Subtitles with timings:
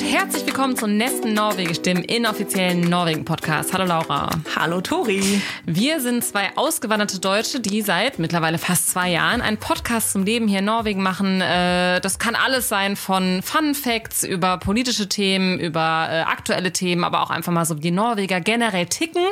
[0.00, 3.72] und herzlich willkommen zum nächsten Norwegisch, dem inoffiziellen Norwegen-Podcast.
[3.72, 4.30] Hallo Laura.
[4.56, 5.42] Hallo Tori.
[5.66, 10.48] Wir sind zwei ausgewanderte Deutsche, die seit mittlerweile fast zwei Jahren einen Podcast zum Leben
[10.48, 11.40] hier in Norwegen machen.
[11.40, 17.04] Äh, das kann alles sein von Fun Facts über politische Themen, über äh, aktuelle Themen,
[17.04, 19.24] aber auch einfach mal so wie die Norweger generell ticken.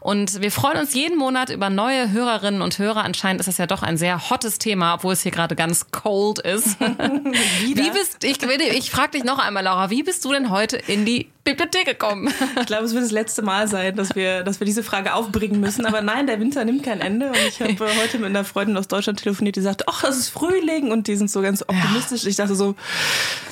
[0.00, 3.04] Und wir freuen uns jeden Monat über neue Hörerinnen und Hörer.
[3.04, 6.38] Anscheinend ist das ja doch ein sehr hottes Thema, obwohl es hier gerade ganz cold
[6.38, 6.80] ist.
[6.80, 11.04] wie bist ich, ich frage dich noch einmal, Laura, wie bist du denn heute in
[11.04, 12.32] die Bibliothek gekommen?
[12.60, 15.60] Ich glaube, es wird das letzte Mal sein, dass wir, dass wir diese Frage aufbringen
[15.60, 15.86] müssen.
[15.86, 17.28] Aber nein, der Winter nimmt kein Ende.
[17.28, 20.28] Und ich habe heute mit einer Freundin aus Deutschland telefoniert, die sagte, ach, es ist
[20.30, 20.90] Frühling.
[20.90, 22.24] Und die sind so ganz optimistisch.
[22.24, 22.28] Ja.
[22.28, 22.74] Ich dachte so,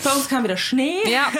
[0.02, 1.08] bei uns kam wieder Schnee.
[1.08, 1.32] Ja,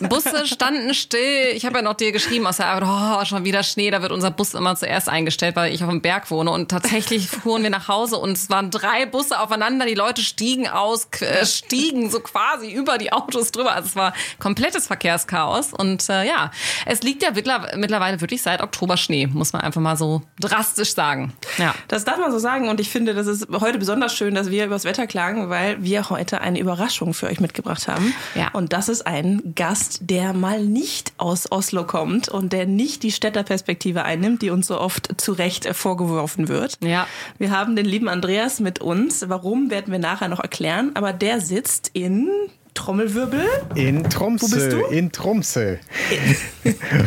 [0.08, 1.52] Busse standen still.
[1.54, 3.90] Ich habe ja noch dir geschrieben aus der Arbeit, oh, schon wieder Schnee.
[3.90, 6.50] Da wird unser Bus immer zuerst eingestellt, weil ich auf dem Berg wohne.
[6.50, 9.86] Und tatsächlich fuhren wir nach Hause und es waren drei Busse aufeinander.
[9.86, 13.72] Die Leute stiegen aus, äh, stiegen so quasi über die Autos drüber.
[13.72, 15.72] Also es war komplettes Verkehrschaos.
[15.72, 16.50] Und äh, ja,
[16.86, 21.32] es liegt ja mittlerweile wirklich seit Oktober Schnee, muss man einfach mal so drastisch sagen.
[21.58, 21.74] Ja.
[21.88, 22.68] Das darf man so sagen.
[22.68, 25.82] Und ich finde, das ist heute besonders schön, dass wir über das Wetter klagen, weil
[25.82, 28.14] wir heute eine Überraschung für euch mitgebracht haben.
[28.34, 28.50] Ja.
[28.52, 33.12] Und das ist ein Gast, der mal nicht aus Oslo kommt und der nicht die
[33.12, 36.78] Städterperspektive einnimmt, die uns so oft zu Recht vorgeworfen wird.
[36.82, 37.06] Ja.
[37.38, 39.28] Wir haben den lieben Andreas mit uns.
[39.28, 40.90] Warum werden wir nachher noch erklären.
[40.94, 42.28] Aber der sitzt in
[42.74, 43.46] Trommelwirbel.
[43.74, 44.46] In Tromsø.
[44.46, 44.84] Wo bist du?
[44.86, 45.76] In Tromsø.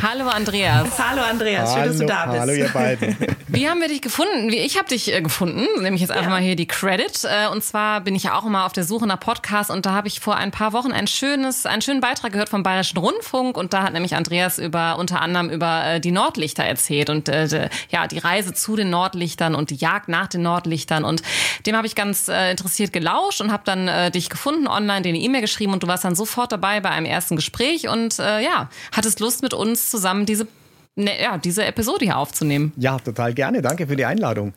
[0.02, 0.88] hallo Andreas.
[1.00, 2.40] Hallo Andreas, schön, hallo, dass du da bist.
[2.40, 3.18] Hallo ihr beiden.
[3.56, 4.50] Wie haben wir dich gefunden?
[4.50, 6.30] Ich habe dich äh, gefunden, nehme ich jetzt einfach ja.
[6.30, 7.24] mal hier die Credit.
[7.24, 9.94] Äh, und zwar bin ich ja auch immer auf der Suche nach Podcasts und da
[9.94, 13.58] habe ich vor ein paar Wochen ein schönes, einen schönen Beitrag gehört vom Bayerischen Rundfunk
[13.58, 17.30] und da hat nämlich Andreas über unter anderem über äh, die Nordlichter erzählt und
[17.90, 21.22] ja die Reise zu den Nordlichtern und die Jagd nach den Nordlichtern und
[21.66, 25.74] dem habe ich ganz interessiert gelauscht und habe dann dich gefunden online, den E-Mail geschrieben
[25.74, 29.54] und du warst dann sofort dabei bei einem ersten Gespräch und ja, hattest Lust mit
[29.54, 30.48] uns zusammen diese,
[30.96, 32.74] ne, ja, diese Episode hier aufzunehmen.
[32.78, 33.62] Ja, total gerne.
[33.62, 34.54] Danke für die Einladung.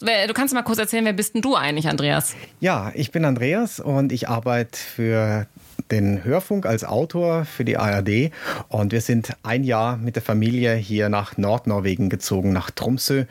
[0.00, 2.34] Du kannst mal kurz erzählen, wer bist denn du eigentlich, Andreas?
[2.58, 5.46] Ja, ich bin Andreas und ich arbeite für
[5.90, 8.30] den Hörfunk als Autor für die ARD
[8.68, 13.24] und wir sind ein Jahr mit der Familie hier nach Nordnorwegen gezogen, nach Tromsø.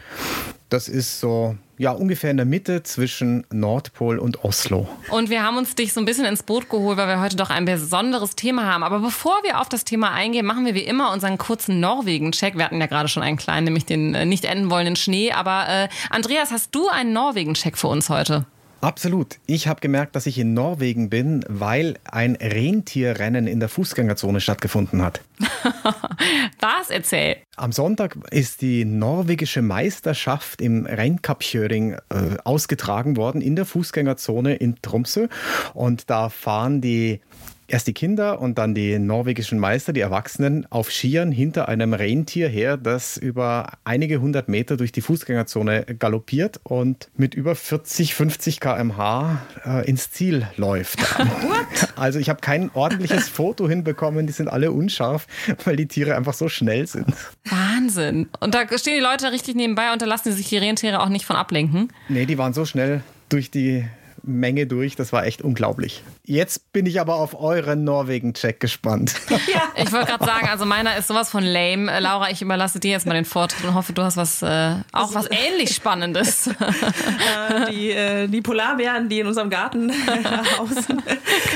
[0.69, 4.89] Das ist so ja, ungefähr in der Mitte zwischen Nordpol und Oslo.
[5.11, 7.49] Und wir haben uns dich so ein bisschen ins Boot geholt, weil wir heute doch
[7.49, 8.83] ein besonderes Thema haben.
[8.83, 12.57] Aber bevor wir auf das Thema eingehen, machen wir wie immer unseren kurzen Norwegen-Check.
[12.57, 15.31] Wir hatten ja gerade schon einen kleinen, nämlich den äh, nicht enden wollenden Schnee.
[15.31, 18.45] Aber äh, Andreas, hast du einen Norwegen-Check für uns heute?
[18.81, 19.39] Absolut.
[19.45, 25.01] Ich habe gemerkt, dass ich in Norwegen bin, weil ein Rentierrennen in der Fußgängerzone stattgefunden
[25.01, 25.21] hat.
[26.59, 26.89] Was?
[26.89, 27.37] Erzähl.
[27.57, 34.77] Am Sonntag ist die norwegische Meisterschaft im Rennkapjöring äh, ausgetragen worden in der Fußgängerzone in
[34.81, 35.27] Tromsø.
[35.73, 37.19] Und da fahren die
[37.69, 42.49] erst die Kinder und dann die norwegischen Meister, die Erwachsenen, auf Skiern hinter einem Rentier
[42.49, 48.59] her, das über einige hundert Meter durch die Fußgängerzone galoppiert und mit über 40, 50
[48.59, 50.99] km/h äh, ins Ziel läuft.
[51.95, 55.27] also ich habe kein ordentliches Foto hinbekommen, die sind alle unscharf,
[55.63, 57.07] weil die Tiere einfach so schnell sind.
[57.45, 58.29] Wahnsinn.
[58.39, 61.25] Und da stehen die Leute richtig nebenbei und da lassen sich die Rentiere auch nicht
[61.25, 61.91] von ablenken.
[62.07, 63.85] Nee, die waren so schnell durch die
[64.23, 64.95] Menge durch.
[64.95, 66.03] Das war echt unglaublich.
[66.23, 69.13] Jetzt bin ich aber auf euren Norwegen-Check gespannt.
[69.49, 69.63] Ja.
[69.75, 71.91] Ich wollte gerade sagen, also meiner ist sowas von lame.
[71.91, 74.75] Äh, Laura, ich überlasse dir jetzt mal den Vortritt und hoffe, du hast was äh,
[74.91, 76.49] auch was ähnlich Spannendes.
[76.59, 79.91] Äh, die, äh, die Polarbären, die in unserem Garten
[80.57, 81.01] hausen.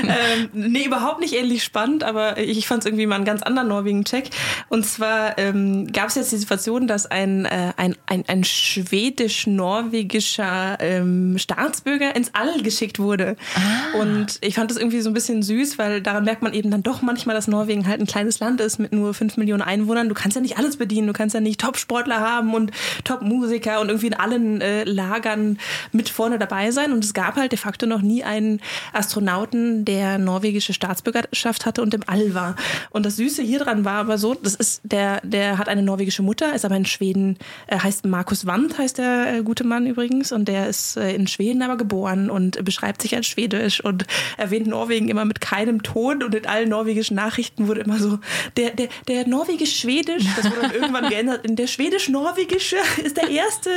[0.04, 3.68] Ähm, nee, überhaupt nicht ähnlich spannend, aber ich fand es irgendwie mal einen ganz anderen
[3.70, 4.30] Norwegen-Check.
[4.70, 10.78] Und zwar ähm, gab es jetzt die Situation, dass ein, äh, ein, ein, ein schwedisch-norwegischer
[10.80, 13.36] ähm, Staatsbürger ins All geschickt wurde.
[13.56, 14.00] Ah.
[14.00, 16.84] Und ich fand das irgendwie so ein bisschen süß, weil daran merkt man eben dann
[16.84, 20.10] doch manchmal, dass Norwegen halt ein kleines Land ist mit nur fünf Millionen Einwohnern.
[20.10, 21.08] Du kannst ja nicht alles bedienen.
[21.08, 22.72] Du kannst ja nicht Top-Sportler haben und
[23.04, 25.58] Top-Musiker und irgendwie in allen äh, Lagern
[25.92, 26.92] mit vorne dabei sein.
[26.92, 28.62] Und es gab halt de facto noch nie einen
[28.92, 32.56] Astronauten, der norwegische Staatsbürgerschaft hatte und im All war.
[32.92, 36.24] Und das Süße hier dran war aber so, das ist, der, der hat eine norwegische
[36.24, 40.32] Mutter, ist aber in Schweden, äh, heißt Markus Wandt, heißt der äh, gute Mann übrigens.
[40.32, 44.06] Und der ist äh, in Schweden aber geboren und und beschreibt sich als Schwedisch und
[44.38, 48.20] erwähnt Norwegen immer mit keinem Ton und in allen norwegischen Nachrichten wurde immer so,
[48.58, 53.70] der, der, der norwegisch-schwedisch, das wurde dann irgendwann geändert, in der schwedisch-norwegische ist der erste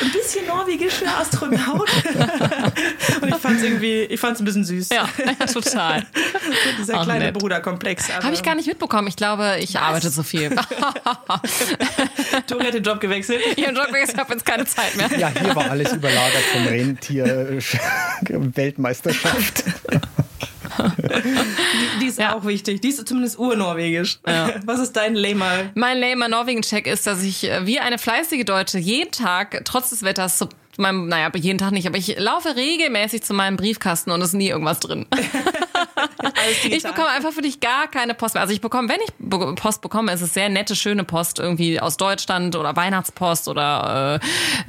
[0.00, 1.88] ein bisschen norwegische Astronaut.
[3.22, 4.88] und ich fand es irgendwie, ich fand es ein bisschen süß.
[4.90, 6.00] Ja, ja total.
[6.00, 7.34] so dieser Auch kleine nett.
[7.34, 8.12] Bruderkomplex.
[8.22, 9.08] Habe ich gar nicht mitbekommen.
[9.08, 9.82] Ich glaube, ich Was?
[9.82, 10.50] arbeite zu viel.
[12.46, 13.40] Tori hat den Job gewechselt.
[13.56, 15.08] Ich habe den Job gewechselt, habe jetzt keine Zeit mehr.
[15.18, 17.58] Ja, hier war alles überlagert vom Rentier.
[18.28, 19.64] Weltmeisterschaft.
[20.78, 22.34] die, die ist ja.
[22.34, 22.80] auch wichtig.
[22.80, 24.20] Die ist zumindest urnorwegisch.
[24.26, 24.50] Ja.
[24.64, 25.70] Was ist dein Lamer?
[25.74, 30.02] Mein Lamer Norwegen-Check ist, dass ich äh, wie eine fleißige Deutsche jeden Tag, trotz des
[30.02, 30.48] Wetters, zu
[30.78, 34.34] meinem, naja, jeden Tag nicht, aber ich laufe regelmäßig zu meinem Briefkasten und es ist
[34.34, 35.06] nie irgendwas drin.
[36.64, 38.42] Ich bekomme einfach für dich gar keine Post mehr.
[38.42, 41.96] Also ich bekomme, wenn ich Post bekomme, ist es sehr nette, schöne Post irgendwie aus
[41.96, 44.20] Deutschland oder Weihnachtspost oder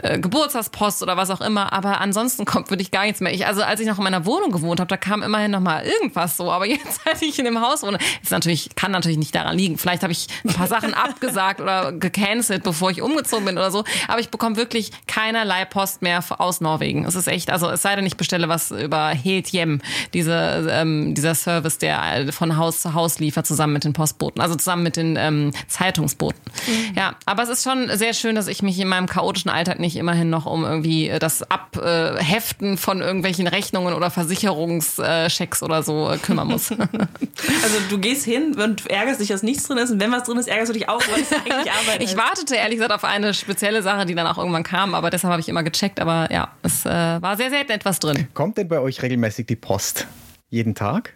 [0.01, 1.73] äh, äh, Geburtstagspost oder was auch immer.
[1.73, 3.33] Aber ansonsten kommt wirklich gar nichts mehr.
[3.33, 5.85] Ich, also als ich noch in meiner Wohnung gewohnt habe, da kam immerhin noch mal
[5.85, 6.51] irgendwas so.
[6.51, 9.77] Aber jetzt, seit ich in dem Haus wohne, ist natürlich, kann natürlich nicht daran liegen.
[9.77, 13.83] Vielleicht habe ich ein paar Sachen abgesagt oder gecancelt, bevor ich umgezogen bin oder so.
[14.07, 17.05] Aber ich bekomme wirklich keinerlei Post mehr aus Norwegen.
[17.05, 19.81] Es ist echt, also es sei denn, ich bestelle was über Heltjem,
[20.13, 24.55] diese, ähm, dieser Service, der von Haus zu Haus liefert, zusammen mit den Postboten, also
[24.55, 26.39] zusammen mit den ähm, Zeitungsboten.
[26.67, 26.95] Mhm.
[26.95, 29.95] Ja, aber es ist schon sehr schön, dass ich mich in meinem chaotischen Alltag nicht
[29.95, 36.17] immerhin noch um irgendwie äh, das Abheften von irgendwelchen Rechnungen oder Versicherungschecks oder so äh,
[36.17, 36.71] kümmern muss.
[37.63, 40.37] also du gehst hin und ärgerst dich, dass nichts drin ist und wenn was drin
[40.37, 43.33] ist, ärgerst du dich auch, weil es eigentlich Arbeit Ich wartete ehrlich gesagt auf eine
[43.33, 46.49] spezielle Sache, die dann auch irgendwann kam, aber deshalb habe ich immer gecheckt, aber ja,
[46.61, 48.27] es äh, war sehr selten etwas drin.
[48.33, 50.07] Kommt denn bei euch regelmäßig die Post?
[50.53, 51.15] Jeden Tag?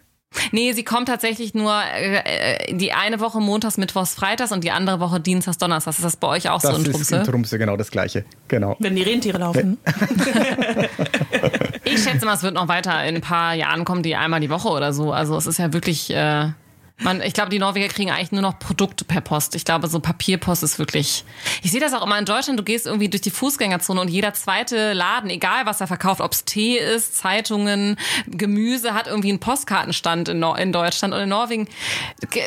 [0.50, 4.72] Nee, sie kommt tatsächlich nur äh, äh, die eine Woche montags, mittwochs, freitags und die
[4.72, 5.98] andere Woche dienstags, donnerstags.
[5.98, 6.98] Ist das bei euch auch das so in Trumse?
[6.98, 8.24] Das ist in Trumse genau das Gleiche.
[8.48, 8.74] Genau.
[8.80, 9.78] Wenn die Rentiere laufen.
[11.84, 13.04] ich schätze mal, es wird noch weiter.
[13.04, 15.12] In ein paar Jahren kommen die einmal die Woche oder so.
[15.12, 16.12] Also es ist ja wirklich...
[16.12, 16.48] Äh,
[17.00, 19.54] man, ich glaube, die Norweger kriegen eigentlich nur noch Produkte per Post.
[19.54, 21.24] Ich glaube, so Papierpost ist wirklich.
[21.62, 22.58] Ich sehe das auch immer in Deutschland.
[22.58, 26.32] Du gehst irgendwie durch die Fußgängerzone und jeder zweite Laden, egal was er verkauft, ob
[26.32, 27.96] es Tee ist, Zeitungen,
[28.26, 31.68] Gemüse, hat irgendwie einen Postkartenstand in, in Deutschland und in Norwegen.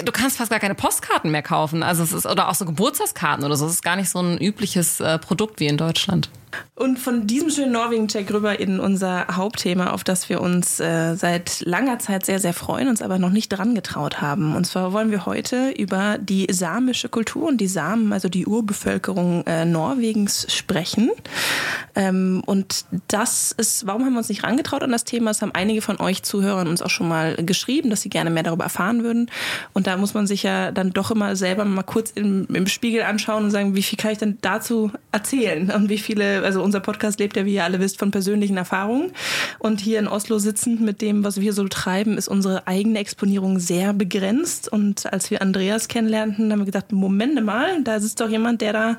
[0.04, 1.82] Du kannst fast gar keine Postkarten mehr kaufen.
[1.82, 3.66] Also es ist oder auch so Geburtstagskarten oder so.
[3.66, 6.30] Es ist gar nicht so ein übliches äh, Produkt wie in Deutschland.
[6.76, 11.62] Und von diesem schönen Norwegen-Check rüber in unser Hauptthema, auf das wir uns äh, seit
[11.62, 14.56] langer Zeit sehr, sehr freuen, uns aber noch nicht dran getraut haben.
[14.56, 19.46] Und zwar wollen wir heute über die samische Kultur und die Samen, also die Urbevölkerung
[19.46, 21.12] äh, Norwegens, sprechen.
[21.96, 25.32] Ähm, und das ist, warum haben wir uns nicht rangetraut an das Thema?
[25.32, 28.44] Es haben einige von euch Zuhörern uns auch schon mal geschrieben, dass sie gerne mehr
[28.44, 29.30] darüber erfahren würden.
[29.74, 33.04] Und da muss man sich ja dann doch immer selber mal kurz im, im Spiegel
[33.04, 36.80] anschauen und sagen, wie viel kann ich denn dazu erzählen und wie viele also unser
[36.80, 39.12] Podcast lebt ja, wie ihr alle wisst, von persönlichen Erfahrungen.
[39.60, 43.60] Und hier in Oslo sitzend mit dem, was wir so treiben, ist unsere eigene Exponierung
[43.60, 44.72] sehr begrenzt.
[44.72, 48.74] Und als wir Andreas kennenlernten, haben wir gedacht, Moment mal, da sitzt doch jemand, der
[48.74, 48.98] da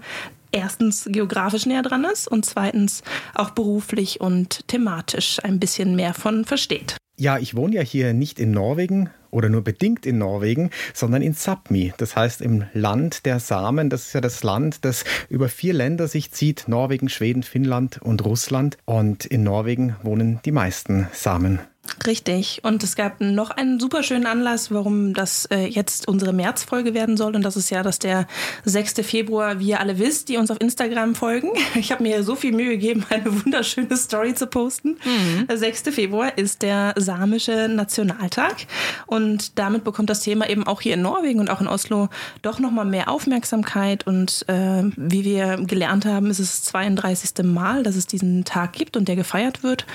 [0.53, 3.03] erstens geografisch näher dran ist und zweitens
[3.35, 6.97] auch beruflich und thematisch ein bisschen mehr von versteht.
[7.17, 11.33] Ja, ich wohne ja hier nicht in Norwegen oder nur bedingt in Norwegen, sondern in
[11.33, 11.93] Sapmi.
[11.97, 13.91] Das heißt im Land der Samen.
[13.91, 16.69] Das ist ja das Land, das über vier Länder sich zieht.
[16.69, 18.79] Norwegen, Schweden, Finnland und Russland.
[18.85, 21.59] Und in Norwegen wohnen die meisten Samen.
[22.07, 22.61] Richtig.
[22.63, 27.17] Und es gab noch einen super schönen Anlass, warum das äh, jetzt unsere Märzfolge werden
[27.17, 27.35] soll.
[27.35, 28.27] Und das ist ja, dass der
[28.65, 28.95] 6.
[29.03, 31.51] Februar, wie ihr alle wisst, die uns auf Instagram folgen.
[31.75, 34.99] Ich habe mir so viel Mühe gegeben, eine wunderschöne Story zu posten.
[35.05, 35.47] Mhm.
[35.49, 35.83] Der 6.
[35.91, 38.67] Februar ist der samische Nationaltag.
[39.07, 42.09] Und damit bekommt das Thema eben auch hier in Norwegen und auch in Oslo
[42.43, 44.07] doch nochmal mehr Aufmerksamkeit.
[44.07, 47.45] Und äh, wie wir gelernt haben, ist es das 32.
[47.45, 49.87] Mal, dass es diesen Tag gibt und der gefeiert wird.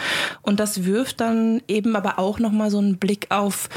[0.41, 3.69] Und das wirft dann eben eben aber auch nochmal so einen Blick auf,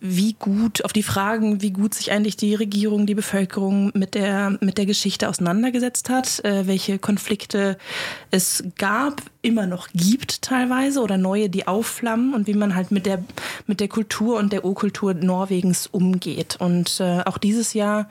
[0.00, 4.58] wie gut, auf die Fragen, wie gut sich eigentlich die Regierung, die Bevölkerung mit der,
[4.60, 7.78] mit der Geschichte auseinandergesetzt hat, äh, welche Konflikte
[8.30, 13.06] es gab, immer noch gibt teilweise oder neue, die aufflammen und wie man halt mit
[13.06, 13.22] der,
[13.66, 16.56] mit der Kultur und der Urkultur Norwegens umgeht.
[16.58, 18.08] Und äh, auch dieses Jahr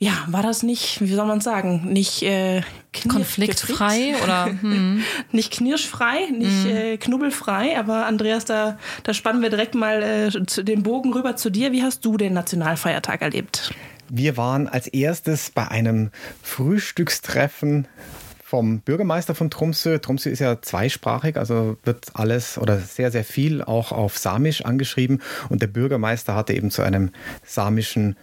[0.00, 2.62] ja, war das nicht, wie soll man sagen, nicht äh,
[3.08, 5.02] konfliktfrei oder hm.
[5.32, 6.76] nicht knirschfrei, nicht hm.
[6.76, 11.34] äh, knubbelfrei, aber Andreas, da, da spannen wir direkt mal äh, zu, den Bogen rüber
[11.34, 11.72] zu dir.
[11.72, 13.74] Wie hast du den Nationalfeiertag erlebt?
[14.08, 16.10] Wir waren als erstes bei einem
[16.42, 17.88] Frühstückstreffen
[18.48, 19.98] vom Bürgermeister von Tromsø.
[19.98, 25.20] Tromsø ist ja zweisprachig, also wird alles oder sehr, sehr viel auch auf Samisch angeschrieben.
[25.50, 27.10] Und der Bürgermeister hatte eben zu einem
[27.44, 28.16] samischen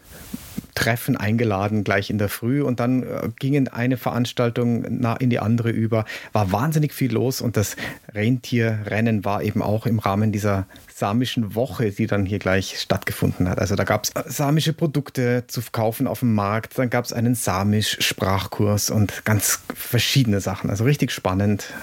[0.76, 2.62] Treffen eingeladen, gleich in der Früh.
[2.62, 6.06] Und dann äh, ging eine Veranstaltung in die andere über.
[6.34, 7.76] War wahnsinnig viel los und das
[8.14, 13.60] Rentierrennen war eben auch im Rahmen dieser samischen Woche, die dann hier gleich stattgefunden hat.
[13.60, 17.14] Also da gab es äh, samische Produkte zu kaufen auf dem Markt, dann gab es
[17.14, 20.70] einen Samisch-Sprachkurs und ganz verschiedene Sachen.
[20.70, 21.74] Also richtig spannend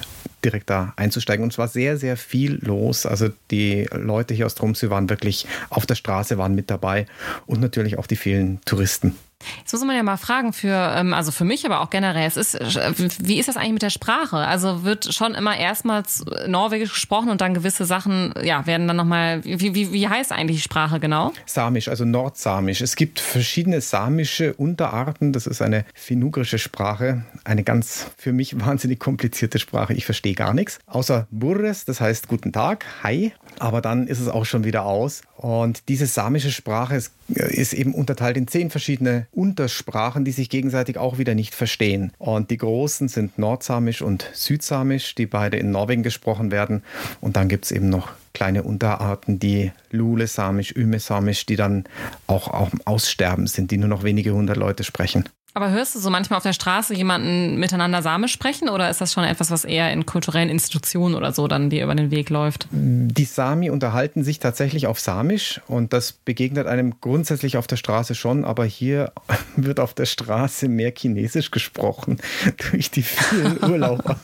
[0.45, 1.45] direkt da einzusteigen.
[1.45, 3.07] Und zwar sehr, sehr viel los.
[3.07, 7.07] Also die Leute hier aus Tromsø waren wirklich auf der Straße, waren mit dabei
[7.47, 9.17] und natürlich auch die vielen Touristen.
[9.59, 12.37] Jetzt muss man ja mal fragen für, ähm, also für mich, aber auch generell, es
[12.37, 14.37] ist, äh, wie ist das eigentlich mit der Sprache?
[14.39, 19.45] Also wird schon immer erstmals Norwegisch gesprochen und dann gewisse Sachen, ja, werden dann nochmal,
[19.45, 21.33] wie, wie, wie heißt eigentlich die Sprache genau?
[21.47, 22.81] Samisch, also Nordsamisch.
[22.81, 25.33] Es gibt verschiedene samische Unterarten.
[25.33, 29.95] Das ist eine finugrische Sprache, eine ganz für mich wahnsinnig komplizierte Sprache.
[29.95, 30.79] Ich verstehe gar nichts.
[30.87, 33.33] Außer Burres, das heißt Guten Tag, Hi.
[33.59, 35.23] Aber dann ist es auch schon wieder aus.
[35.37, 40.99] Und diese samische Sprache ist, ist eben unterteilt in zehn verschiedene Untersprachen, die sich gegenseitig
[40.99, 42.13] auch wieder nicht verstehen.
[42.19, 46.83] Und die großen sind Nordsamisch und Südsamisch, die beide in Norwegen gesprochen werden.
[47.21, 51.85] Und dann gibt es eben noch kleine Unterarten, die Lule-Samisch, Üme-Samisch, die dann
[52.27, 55.29] auch, auch Aussterben sind, die nur noch wenige hundert Leute sprechen.
[55.55, 59.13] Aber hörst du so manchmal auf der Straße jemanden miteinander Samisch sprechen oder ist das
[59.13, 62.69] schon etwas, was eher in kulturellen Institutionen oder so dann dir über den Weg läuft?
[62.71, 68.15] Die Sami unterhalten sich tatsächlich auf Samisch und das begegnet einem grundsätzlich auf der Straße
[68.15, 69.13] schon, aber hier
[69.57, 72.17] wird auf der Straße mehr Chinesisch gesprochen
[72.71, 74.19] durch die vielen Urlauber.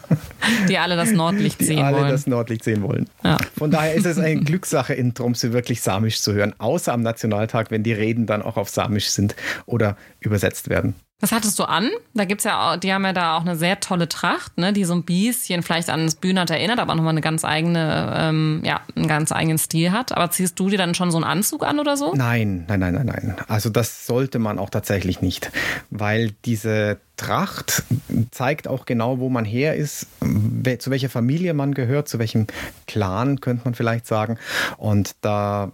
[0.67, 2.11] die alle das Nordlicht die sehen alle wollen.
[2.11, 3.07] das Nordlicht sehen wollen.
[3.23, 3.37] Ja.
[3.57, 7.71] Von daher ist es eine Glückssache in Tromsø wirklich Samisch zu hören, außer am Nationaltag,
[7.71, 10.95] wenn die Reden dann auch auf Samisch sind oder übersetzt werden.
[11.21, 11.91] Was hattest du an?
[12.15, 14.95] Da gibt's ja, die haben ja da auch eine sehr tolle Tracht, ne, die so
[14.95, 19.09] ein bisschen vielleicht an das Bühnert erinnert, aber nochmal eine ganz eigene, ähm, ja, einen
[19.09, 20.13] ganz eigenen Stil hat.
[20.13, 22.15] Aber ziehst du dir dann schon so einen Anzug an oder so?
[22.15, 23.37] Nein, nein, nein, nein, nein.
[23.49, 25.51] Also das sollte man auch tatsächlich nicht,
[25.91, 27.83] weil diese Tracht
[28.31, 32.47] zeigt auch genau, wo man her ist, zu welcher Familie man gehört, zu welchem
[32.87, 34.39] Clan, könnte man vielleicht sagen.
[34.77, 35.73] Und da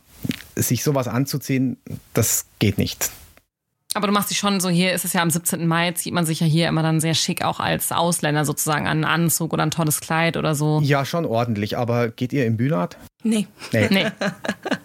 [0.56, 1.76] sich sowas anzuziehen,
[2.14, 3.10] das geht nicht.
[3.94, 5.66] Aber du machst dich schon so, hier ist es ja am 17.
[5.66, 9.04] Mai, zieht man sich ja hier immer dann sehr schick auch als Ausländer sozusagen an
[9.04, 10.80] einen Anzug oder ein tolles Kleid oder so.
[10.82, 12.98] Ja, schon ordentlich, aber geht ihr im Bühnert?
[13.22, 13.46] Nee.
[13.72, 14.06] Nee, Nee.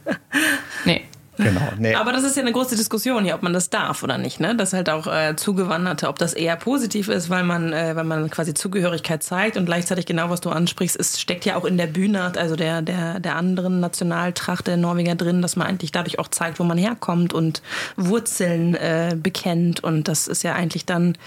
[1.43, 1.61] genau.
[1.77, 1.95] Nee.
[1.95, 4.55] Aber das ist ja eine große Diskussion hier, ob man das darf oder nicht, ne?
[4.55, 8.29] Dass halt auch äh, Zugewanderte, ob das eher positiv ist, weil man, äh, weil man
[8.29, 11.87] quasi Zugehörigkeit zeigt und gleichzeitig genau, was du ansprichst, es steckt ja auch in der
[11.87, 16.27] Bühnert, also der, der, der anderen Nationaltracht der Norweger drin, dass man eigentlich dadurch auch
[16.27, 17.61] zeigt, wo man herkommt und
[17.95, 19.83] Wurzeln äh, bekennt.
[19.83, 21.17] Und das ist ja eigentlich dann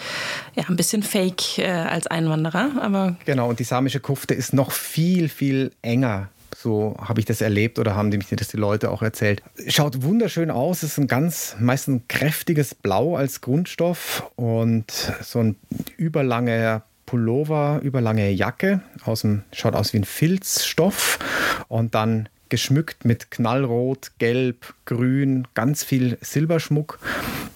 [0.54, 4.72] ja ein bisschen fake äh, als Einwanderer, aber Genau, und die samische Kufte ist noch
[4.72, 6.28] viel, viel enger.
[6.62, 9.42] So habe ich das erlebt oder haben mich das die Leute auch erzählt.
[9.66, 14.92] Schaut wunderschön aus, ist ein ganz, meistens ein kräftiges Blau als Grundstoff und
[15.22, 15.56] so ein
[15.96, 21.18] überlanger Pullover, überlange Jacke, aus dem, schaut aus wie ein Filzstoff
[21.66, 27.00] und dann geschmückt mit Knallrot, Gelb, Grün, ganz viel Silberschmuck.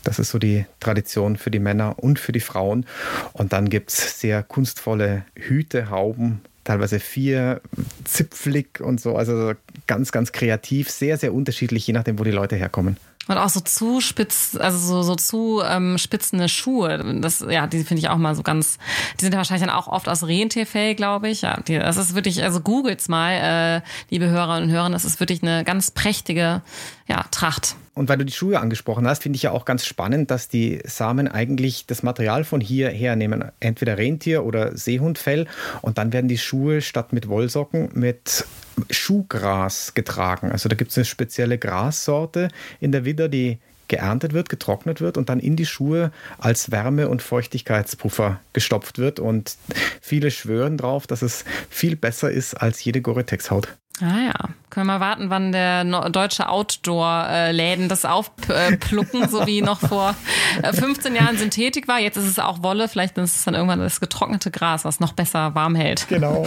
[0.03, 2.87] Das ist so die Tradition für die Männer und für die Frauen.
[3.35, 7.61] Und dann gibt es sehr kunstvolle Hüte, Hauben, teilweise vier,
[8.05, 9.17] zipflig und so.
[9.17, 9.53] Also
[9.87, 12.97] ganz, ganz kreativ, sehr, sehr unterschiedlich, je nachdem, wo die Leute herkommen.
[13.29, 17.19] Und auch so zu spitz, also so, so zu ähm, spitzende Schuhe.
[17.21, 18.79] Das, ja, die finde ich auch mal so ganz,
[19.19, 21.43] die sind ja wahrscheinlich dann auch oft aus Rentierfell, glaube ich.
[21.43, 23.81] Ja, die, das ist wirklich, also googelt's mal, äh,
[24.11, 26.63] liebe Hörerinnen und Hörer, das ist wirklich eine ganz prächtige
[27.09, 27.75] ja, Tracht.
[27.97, 30.81] Und weil du die Schuhe angesprochen hast, finde ich ja auch ganz spannend, dass die
[30.85, 33.51] Samen eigentlich das Material von hier hernehmen.
[33.59, 35.47] Entweder Rentier- oder Seehundfell.
[35.81, 38.45] Und dann werden die Schuhe statt mit Wollsocken mit
[38.91, 40.53] Schuhgras getragen.
[40.53, 42.49] Also da gibt es eine spezielle Grassorte
[42.81, 47.09] in der Widder, die geerntet wird, getrocknet wird und dann in die Schuhe als Wärme-
[47.09, 49.21] und Feuchtigkeitspuffer gestopft wird.
[49.21, 49.57] Und
[50.03, 53.69] viele schwören drauf, dass es viel besser ist als jede Gore-Tex-Haut.
[54.01, 54.35] Ah ja,
[54.69, 60.15] können wir mal warten, wann der deutsche Outdoor-Läden das aufplucken, so wie noch vor
[60.63, 61.99] äh, 15 Jahren Synthetik war.
[61.99, 65.15] Jetzt ist es auch Wolle, vielleicht ist es dann irgendwann das getrocknete Gras, was noch
[65.15, 66.07] besser warm hält.
[66.09, 66.47] Genau.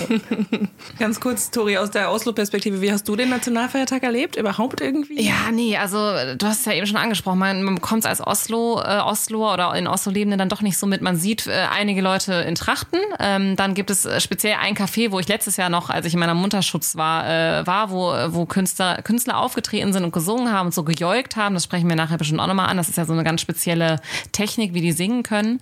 [1.00, 4.36] ganz kurz, Tori, aus der Oslo-Perspektive, wie hast du den Nationalfeiertag erlebt?
[4.36, 5.20] Überhaupt irgendwie?
[5.20, 5.98] Ja, nee, also
[6.38, 9.54] du hast es ja eben schon angesprochen, man, man bekommt es als Oslo, äh, Osloer
[9.54, 11.02] oder in Oslo Lebende dann doch nicht so mit.
[11.02, 13.00] Man sieht äh, einige Leute in Trachten.
[13.20, 16.14] Ähm, dann gibt es äh, speziell ein Café, wo ich letztes Jahr noch, als ich
[16.14, 20.68] in meiner Mutterschutz war, äh, war, wo, wo Künstler, Künstler aufgetreten sind und gesungen haben
[20.68, 21.56] und so gejolkt haben.
[21.56, 22.78] Das sprechen wir nachher bestimmt auch nochmal an.
[22.78, 24.00] Das ist ja so eine ganz spezielle
[24.32, 25.62] Technik, wie die singen können.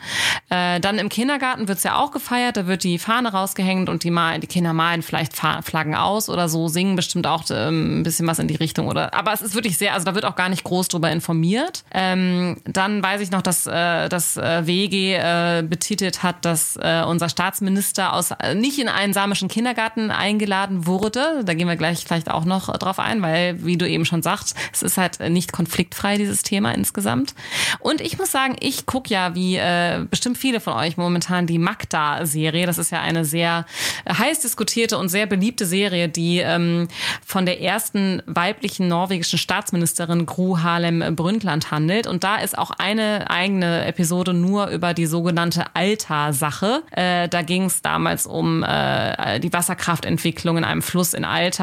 [0.49, 2.57] Äh, dann im Kindergarten wird's ja auch gefeiert.
[2.57, 6.29] Da wird die Fahne rausgehängt und die, malen, die Kinder malen vielleicht Fa- Flaggen aus
[6.29, 8.87] oder so, singen bestimmt auch ähm, ein bisschen was in die Richtung.
[8.87, 11.83] Oder, aber es ist wirklich sehr, also da wird auch gar nicht groß drüber informiert.
[11.91, 17.03] Ähm, dann weiß ich noch, dass äh, das äh, WG äh, betitelt hat, dass äh,
[17.07, 21.43] unser Staatsminister aus äh, nicht in einen samischen Kindergarten eingeladen wurde.
[21.43, 24.55] Da gehen wir gleich vielleicht auch noch drauf ein, weil, wie du eben schon sagst,
[24.73, 27.33] es ist halt nicht konfliktfrei, dieses Thema insgesamt.
[27.79, 31.59] Und ich muss sagen, ich gucke ja, wie äh, bestimmt viele von euch momentan, die
[31.59, 32.65] Magda-Serie.
[32.65, 33.65] Das ist ja eine sehr
[34.07, 36.87] heiß diskutierte und sehr beliebte Serie, die ähm,
[37.25, 42.07] von der ersten weiblichen norwegischen Staatsministerin Gro Harlem Brundtland handelt.
[42.07, 46.83] Und da ist auch eine eigene Episode nur über die sogenannte Alta-Sache.
[46.91, 51.56] Äh, da ging es damals um äh, die Wasserkraftentwicklung in einem Fluss in Alta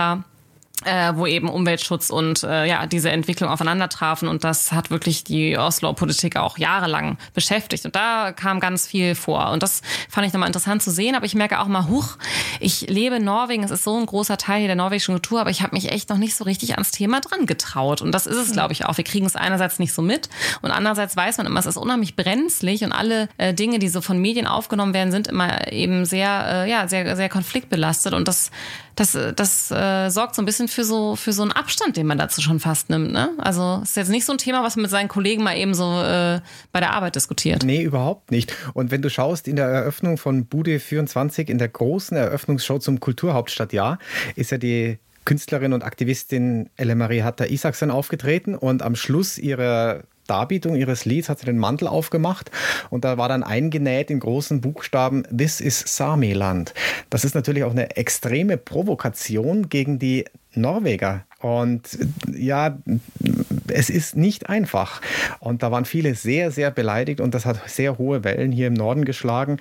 [0.85, 5.25] äh, wo eben Umweltschutz und äh, ja diese Entwicklung aufeinander trafen und das hat wirklich
[5.25, 7.85] die Oslo-Politik auch jahrelang beschäftigt.
[7.85, 9.51] Und da kam ganz viel vor.
[9.51, 12.17] Und das fand ich nochmal interessant zu sehen, aber ich merke auch mal, huch,
[12.61, 15.63] ich lebe in Norwegen, es ist so ein großer Teil der norwegischen Kultur, aber ich
[15.63, 18.03] habe mich echt noch nicht so richtig ans Thema dran getraut.
[18.03, 18.97] Und das ist es, glaube ich, auch.
[18.97, 20.29] Wir kriegen es einerseits nicht so mit.
[20.61, 22.85] Und andererseits weiß man immer, es ist unheimlich brenzlig.
[22.85, 26.71] Und alle äh, Dinge, die so von Medien aufgenommen werden, sind immer eben sehr, äh,
[26.71, 28.13] ja, sehr, sehr konfliktbelastet.
[28.13, 28.51] Und das
[28.97, 32.19] das, das äh, sorgt so ein bisschen für so, für so einen Abstand, den man
[32.19, 33.13] dazu schon fast nimmt.
[33.13, 33.31] Ne?
[33.39, 35.75] Also es ist jetzt nicht so ein Thema, was man mit seinen Kollegen mal eben
[35.75, 36.41] so äh,
[36.73, 37.65] bei der Arbeit diskutiert.
[37.65, 38.55] Nee, überhaupt nicht.
[38.75, 43.01] Und wenn du schaust, in der Eröffnung von Bude 24, in der großen Eröffnungsshow zum
[43.01, 43.99] Kulturhauptstadtjahr,
[44.37, 50.77] ist ja die Künstlerin und Aktivistin Elle-Marie Hatter Isaksen aufgetreten und am Schluss ihrer Darbietung
[50.77, 52.51] ihres Lieds hat sie den Mantel aufgemacht
[52.91, 56.75] und da war dann eingenäht in großen Buchstaben This is Samiland.
[57.11, 60.25] Das ist natürlich auch eine extreme Provokation gegen die
[60.57, 61.25] Norweger.
[61.41, 61.99] Und
[62.33, 62.79] ja,
[63.69, 65.03] es ist nicht einfach.
[65.41, 68.75] Und da waren viele sehr, sehr beleidigt und das hat sehr hohe Wellen hier im
[68.75, 69.59] Norden geschlagen,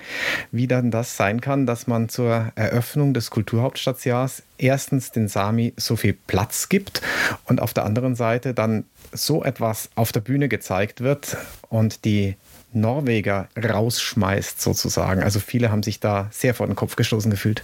[0.50, 5.96] wie dann das sein kann, dass man zur Eröffnung des Kulturhauptstadtjahrs erstens den Sami so
[5.96, 7.02] viel Platz gibt
[7.44, 11.36] und auf der anderen Seite dann so etwas auf der Bühne gezeigt wird
[11.68, 12.36] und die
[12.72, 15.22] Norweger rausschmeißt sozusagen.
[15.22, 17.62] Also viele haben sich da sehr vor den Kopf gestoßen gefühlt.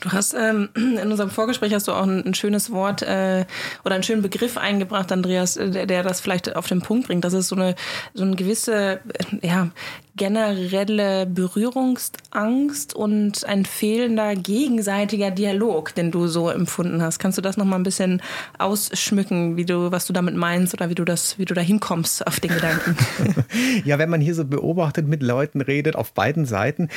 [0.00, 3.44] Du hast ähm, in unserem Vorgespräch hast du auch ein, ein schönes Wort äh,
[3.84, 7.24] oder einen schönen Begriff eingebracht, Andreas, äh, der, der, das vielleicht auf den Punkt bringt.
[7.24, 7.74] Das ist so eine
[8.14, 9.00] so eine gewisse
[9.40, 9.70] äh, ja
[10.16, 17.20] generelle Berührungsangst und ein fehlender gegenseitiger Dialog, den du so empfunden hast.
[17.20, 18.20] Kannst du das noch mal ein bisschen
[18.58, 22.26] ausschmücken, wie du was du damit meinst oder wie du das wie du da hinkommst
[22.26, 22.96] auf den Gedanken?
[23.84, 26.88] ja, wenn man hier so beobachtet, mit Leuten redet auf beiden Seiten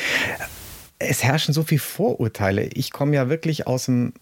[1.07, 2.63] es herrschen so viele Vorurteile.
[2.73, 4.13] Ich komme ja wirklich aus dem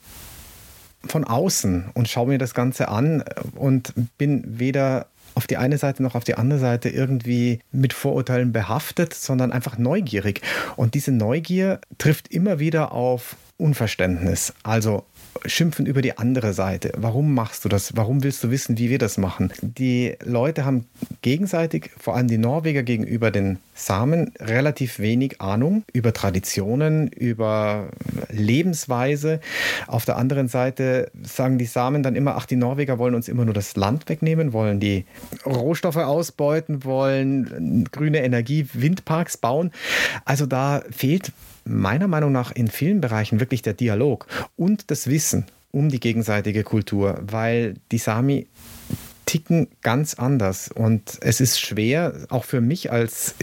[1.08, 3.24] von außen und schaue mir das Ganze an
[3.56, 8.52] und bin weder auf die eine Seite noch auf die andere Seite irgendwie mit Vorurteilen
[8.52, 10.42] behaftet, sondern einfach neugierig.
[10.76, 14.54] Und diese Neugier trifft immer wieder auf Unverständnis.
[14.64, 15.06] Also
[15.46, 16.92] schimpfen über die andere Seite.
[16.98, 17.96] Warum machst du das?
[17.96, 19.52] Warum willst du wissen, wie wir das machen?
[19.62, 20.86] Die Leute haben
[21.22, 27.90] gegenseitig, vor allem die Norweger gegenüber den Samen, relativ wenig Ahnung über Traditionen, über
[28.30, 29.40] Lebensweise.
[29.88, 33.46] Auf der anderen Seite sagen die Samen dann immer, ach, die Norweger wollen uns immer
[33.46, 35.06] nur das Land wegnehmen, wollen die
[35.46, 39.72] Rohstoffe ausbeuten, wollen grüne Energie, Windparks bauen.
[40.26, 41.32] Also da fehlt
[41.70, 46.64] meiner Meinung nach in vielen Bereichen wirklich der Dialog und das Wissen um die gegenseitige
[46.64, 48.48] Kultur, weil die Sami
[49.26, 53.36] ticken ganz anders und es ist schwer, auch für mich als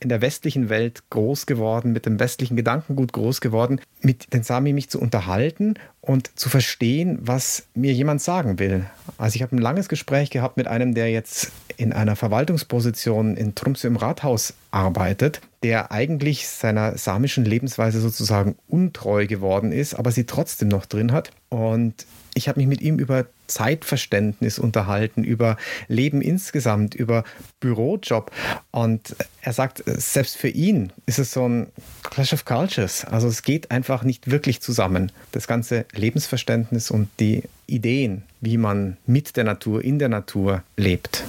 [0.00, 4.72] in der westlichen Welt groß geworden, mit dem westlichen Gedankengut groß geworden, mit den Sami
[4.72, 8.86] mich zu unterhalten und zu verstehen, was mir jemand sagen will.
[9.18, 13.54] Also ich habe ein langes Gespräch gehabt mit einem, der jetzt in einer Verwaltungsposition in
[13.54, 20.24] Tromsø im Rathaus arbeitet, der eigentlich seiner samischen Lebensweise sozusagen untreu geworden ist, aber sie
[20.24, 21.30] trotzdem noch drin hat.
[21.48, 25.56] Und ich habe mich mit ihm über Zeitverständnis unterhalten, über
[25.88, 27.24] Leben insgesamt, über
[27.60, 28.30] Bürojob.
[28.72, 31.68] Und er sagt, selbst für ihn ist es so ein
[32.02, 33.06] Clash of Cultures.
[33.06, 35.12] Also es geht einfach nicht wirklich zusammen.
[35.32, 41.24] Das ganze Lebensverständnis und die Ideen, wie man mit der Natur, in der Natur lebt.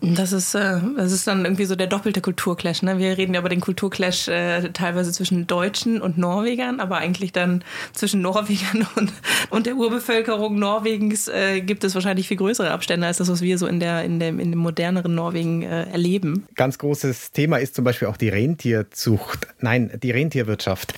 [0.00, 2.82] Das ist, äh, das ist dann irgendwie so der doppelte Kulturclash.
[2.82, 2.98] Ne?
[2.98, 7.64] Wir reden ja über den Kulturclash äh, teilweise zwischen Deutschen und Norwegern, aber eigentlich dann
[7.92, 9.12] zwischen Norwegern und,
[9.50, 13.58] und der Urbevölkerung Norwegens äh, gibt es wahrscheinlich viel größere Abstände als das, was wir
[13.58, 16.46] so in, der, in, dem, in dem moderneren Norwegen äh, erleben.
[16.54, 19.48] Ganz großes Thema ist zum Beispiel auch die Rentierzucht.
[19.60, 20.94] Nein, die Rentierwirtschaft.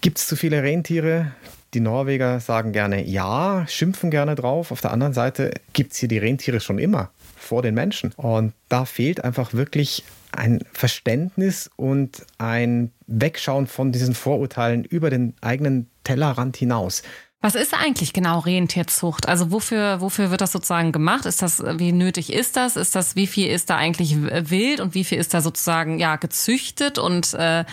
[0.00, 1.32] Gibt es zu viele Rentiere?
[1.74, 4.72] Die Norweger sagen gerne ja, schimpfen gerne drauf.
[4.72, 7.10] Auf der anderen Seite gibt es hier die Rentiere schon immer
[7.52, 8.12] vor den Menschen.
[8.16, 15.34] Und da fehlt einfach wirklich ein Verständnis und ein Wegschauen von diesen Vorurteilen über den
[15.42, 17.02] eigenen Tellerrand hinaus.
[17.42, 19.28] Was ist eigentlich genau Rentierzucht?
[19.28, 21.26] Also wofür, wofür wird das sozusagen gemacht?
[21.26, 22.76] Ist das, wie nötig ist das?
[22.76, 26.14] Ist das, wie viel ist da eigentlich wild und wie viel ist da sozusagen ja
[26.14, 27.64] gezüchtet und äh, äh,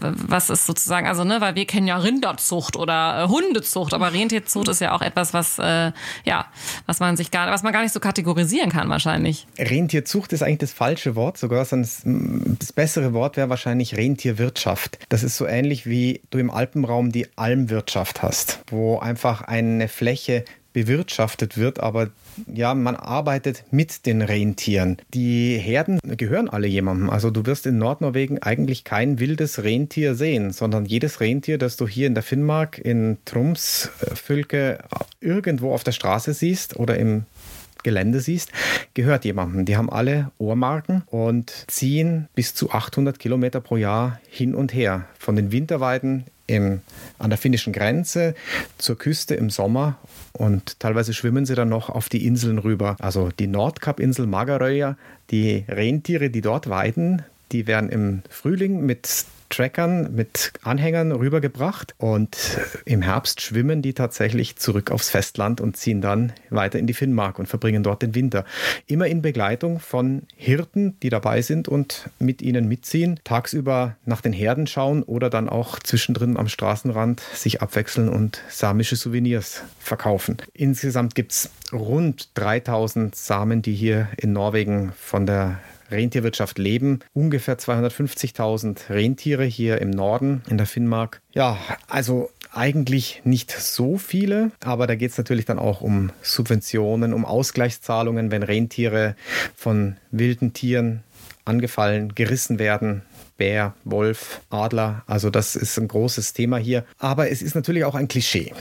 [0.00, 4.68] was ist sozusagen, also ne, weil wir kennen ja Rinderzucht oder äh, Hundezucht, aber Rentierzucht
[4.68, 5.92] ist ja auch etwas, was äh,
[6.24, 6.46] ja,
[6.86, 9.46] was man sich gar, was man gar nicht so kategorisieren kann wahrscheinlich.
[9.58, 11.70] Rentierzucht ist eigentlich das falsche Wort, sogar das,
[12.04, 14.98] das bessere Wort wäre wahrscheinlich Rentierwirtschaft.
[15.10, 19.88] Das ist so ähnlich wie du im Alpenraum die Almwirtschaft hast, wo wo einfach eine
[19.88, 22.10] Fläche bewirtschaftet wird, aber
[22.46, 24.98] ja, man arbeitet mit den Rentieren.
[25.12, 27.10] Die Herden gehören alle jemandem.
[27.10, 31.88] Also du wirst in Nordnorwegen eigentlich kein wildes Rentier sehen, sondern jedes Rentier, das du
[31.88, 34.78] hier in der Finnmark, in Trums, äh, Fülke,
[35.20, 37.24] irgendwo auf der Straße siehst oder im
[37.82, 38.52] Gelände siehst,
[38.94, 39.64] gehört jemandem.
[39.64, 45.06] Die haben alle Ohrmarken und ziehen bis zu 800 Kilometer pro Jahr hin und her.
[45.18, 46.80] Von den Winterweiden im,
[47.20, 48.34] an der finnischen Grenze
[48.78, 49.98] zur Küste im Sommer
[50.32, 52.96] und teilweise schwimmen sie dann noch auf die Inseln rüber.
[52.98, 54.96] Also die Nordkap-Insel Magaröya,
[55.30, 62.58] die Rentiere, die dort weiden, die werden im Frühling mit Trackern mit Anhängern rübergebracht und
[62.84, 67.38] im Herbst schwimmen die tatsächlich zurück aufs Festland und ziehen dann weiter in die Finnmark
[67.38, 68.44] und verbringen dort den Winter.
[68.86, 74.32] Immer in Begleitung von Hirten, die dabei sind und mit ihnen mitziehen, tagsüber nach den
[74.32, 80.36] Herden schauen oder dann auch zwischendrin am Straßenrand sich abwechseln und samische Souvenirs verkaufen.
[80.54, 85.58] Insgesamt gibt es rund 3000 Samen, die hier in Norwegen von der
[85.90, 87.00] Rentierwirtschaft leben.
[87.14, 91.20] Ungefähr 250.000 Rentiere hier im Norden in der Finnmark.
[91.32, 97.12] Ja, also eigentlich nicht so viele, aber da geht es natürlich dann auch um Subventionen,
[97.12, 99.16] um Ausgleichszahlungen, wenn Rentiere
[99.54, 101.02] von wilden Tieren
[101.44, 103.02] angefallen, gerissen werden.
[103.36, 106.84] Bär, Wolf, Adler, also das ist ein großes Thema hier.
[106.98, 108.52] Aber es ist natürlich auch ein Klischee.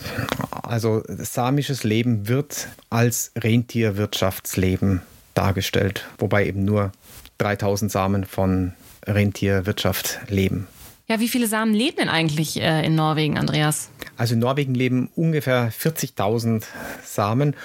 [0.51, 5.01] Also samisches Leben wird als Rentierwirtschaftsleben
[5.33, 6.91] dargestellt, wobei eben nur
[7.37, 8.73] 3000 Samen von
[9.05, 10.67] Rentierwirtschaft leben.
[11.09, 13.89] Ja, wie viele Samen leben denn eigentlich äh, in Norwegen, Andreas?
[14.17, 16.63] Also in Norwegen leben ungefähr 40.000
[17.03, 17.55] Samen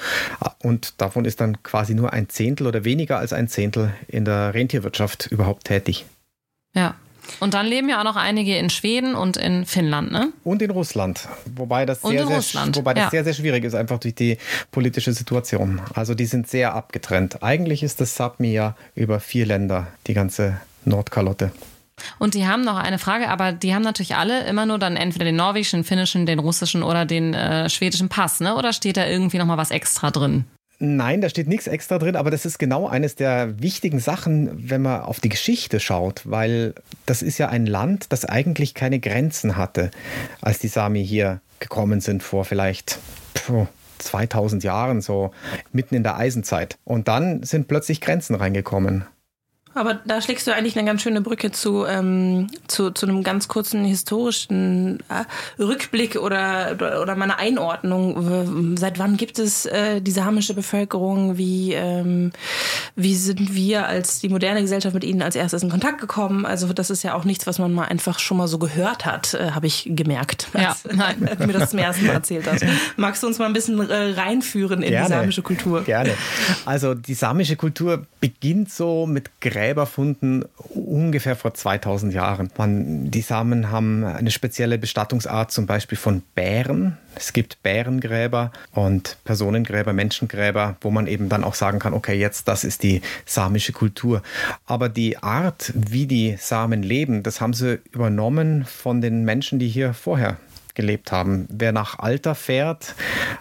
[0.63, 4.55] und davon ist dann quasi nur ein Zehntel oder weniger als ein Zehntel in der
[4.55, 6.05] Rentierwirtschaft überhaupt tätig.
[6.75, 6.95] Ja,
[7.43, 10.33] und dann leben ja auch noch einige in Schweden und in Finnland, ne?
[10.45, 11.29] Und in Russland.
[11.57, 13.11] Wobei das, sehr, sehr, wobei das ja.
[13.11, 14.39] sehr, sehr schwierig ist, einfach durch die
[14.71, 15.81] politische Situation.
[15.93, 17.43] Also die sind sehr abgetrennt.
[17.43, 21.51] Eigentlich ist das Sapmi ja über vier Länder, die ganze Nordkalotte.
[22.21, 25.25] Und die haben noch eine Frage, aber die haben natürlich alle immer nur dann entweder
[25.25, 28.55] den norwegischen, den finnischen, den russischen oder den äh, schwedischen Pass, ne?
[28.55, 30.45] Oder steht da irgendwie nochmal was extra drin?
[30.85, 34.83] Nein, da steht nichts extra drin, aber das ist genau eines der wichtigen Sachen, wenn
[34.83, 36.75] man auf die Geschichte schaut, weil
[37.07, 39.93] das ist ja ein Land, das eigentlich keine Grenzen hatte,
[40.41, 42.99] als die Sami hier gekommen sind vor vielleicht
[43.99, 45.31] 2000 Jahren, so
[45.73, 46.79] mitten in der Eisenzeit.
[46.83, 49.05] Und dann sind plötzlich Grenzen reingekommen.
[49.75, 53.49] Aber da schlägst du eigentlich eine ganz schöne Brücke zu, ähm, zu, zu einem ganz
[53.49, 58.77] kurzen historischen äh, Rückblick oder, oder, meiner Einordnung.
[58.77, 61.39] Seit wann gibt es äh, die samische Bevölkerung?
[61.39, 62.33] Wie, ähm,
[62.97, 66.45] wie sind wir als die moderne Gesellschaft mit ihnen als erstes in Kontakt gekommen?
[66.45, 69.33] Also das ist ja auch nichts, was man mal einfach schon mal so gehört hat,
[69.35, 71.29] äh, habe ich gemerkt, als, ja, nein.
[71.29, 72.65] als mir das zum ersten Mal erzählt hast.
[72.97, 75.07] Magst du uns mal ein bisschen äh, reinführen in Gerne.
[75.07, 75.83] die samische Kultur?
[75.85, 76.15] Gerne.
[76.67, 80.45] Also die samische Kultur beginnt so mit Gräben Gräberfunden
[80.75, 82.51] ungefähr vor 2000 Jahren.
[82.59, 86.99] Man, die Samen haben eine spezielle Bestattungsart, zum Beispiel von Bären.
[87.15, 92.49] Es gibt Bärengräber und Personengräber, Menschengräber, wo man eben dann auch sagen kann, okay, jetzt
[92.49, 94.23] das ist die samische Kultur.
[94.67, 99.69] Aber die Art, wie die Samen leben, das haben sie übernommen von den Menschen, die
[99.69, 100.39] hier vorher
[100.75, 101.47] gelebt haben.
[101.51, 102.95] Wer nach Alter fährt,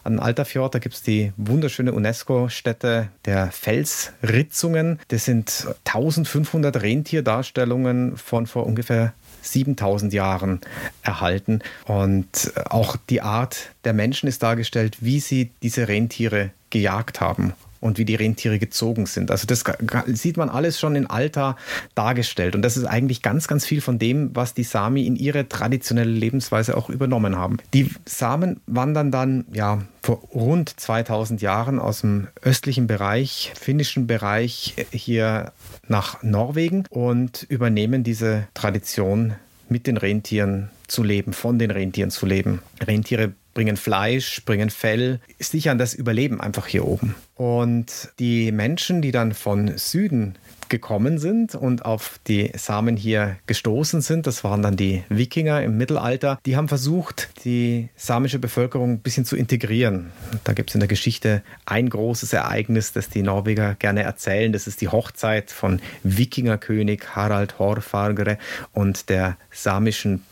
[0.04, 5.00] an Alterfjord, da gibt es die wunderschöne UNESCO-Stätte der Felsritzungen.
[5.10, 10.62] Das sind 1500 Rentierdarstellungen von vor ungefähr 7000 Jahren
[11.02, 11.62] erhalten.
[11.86, 17.98] Und auch die Art der Menschen ist dargestellt, wie sie diese Rentiere gejagt haben und
[17.98, 19.32] wie die Rentiere gezogen sind.
[19.32, 19.66] Also das
[20.06, 21.58] sieht man alles schon in Alter
[21.96, 22.56] dargestellt.
[22.56, 26.12] Und das ist eigentlich ganz, ganz viel von dem, was die Sami in ihre traditionelle
[26.12, 27.58] Lebensweise auch übernommen haben.
[27.74, 34.76] Die Samen wandern dann, ja, vor rund 2000 Jahren aus dem östlichen Bereich, finnischen Bereich
[34.92, 35.52] hier
[35.88, 39.34] nach Norwegen und übernehmen diese Tradition
[39.70, 42.62] mit den Rentieren zu leben, von den Rentieren zu leben.
[42.82, 47.16] Rentiere bringen Fleisch, bringen Fell, sichern das Überleben einfach hier oben.
[47.36, 50.38] Und die Menschen, die dann von Süden
[50.72, 54.26] gekommen sind und auf die Samen hier gestoßen sind.
[54.26, 56.40] Das waren dann die Wikinger im Mittelalter.
[56.46, 60.12] Die haben versucht, die samische Bevölkerung ein bisschen zu integrieren.
[60.46, 64.54] Da gibt es in der Geschichte ein großes Ereignis, das die Norweger gerne erzählen.
[64.54, 68.38] Das ist die Hochzeit von Wikingerkönig Harald Hårfagre
[68.72, 70.24] und der samischen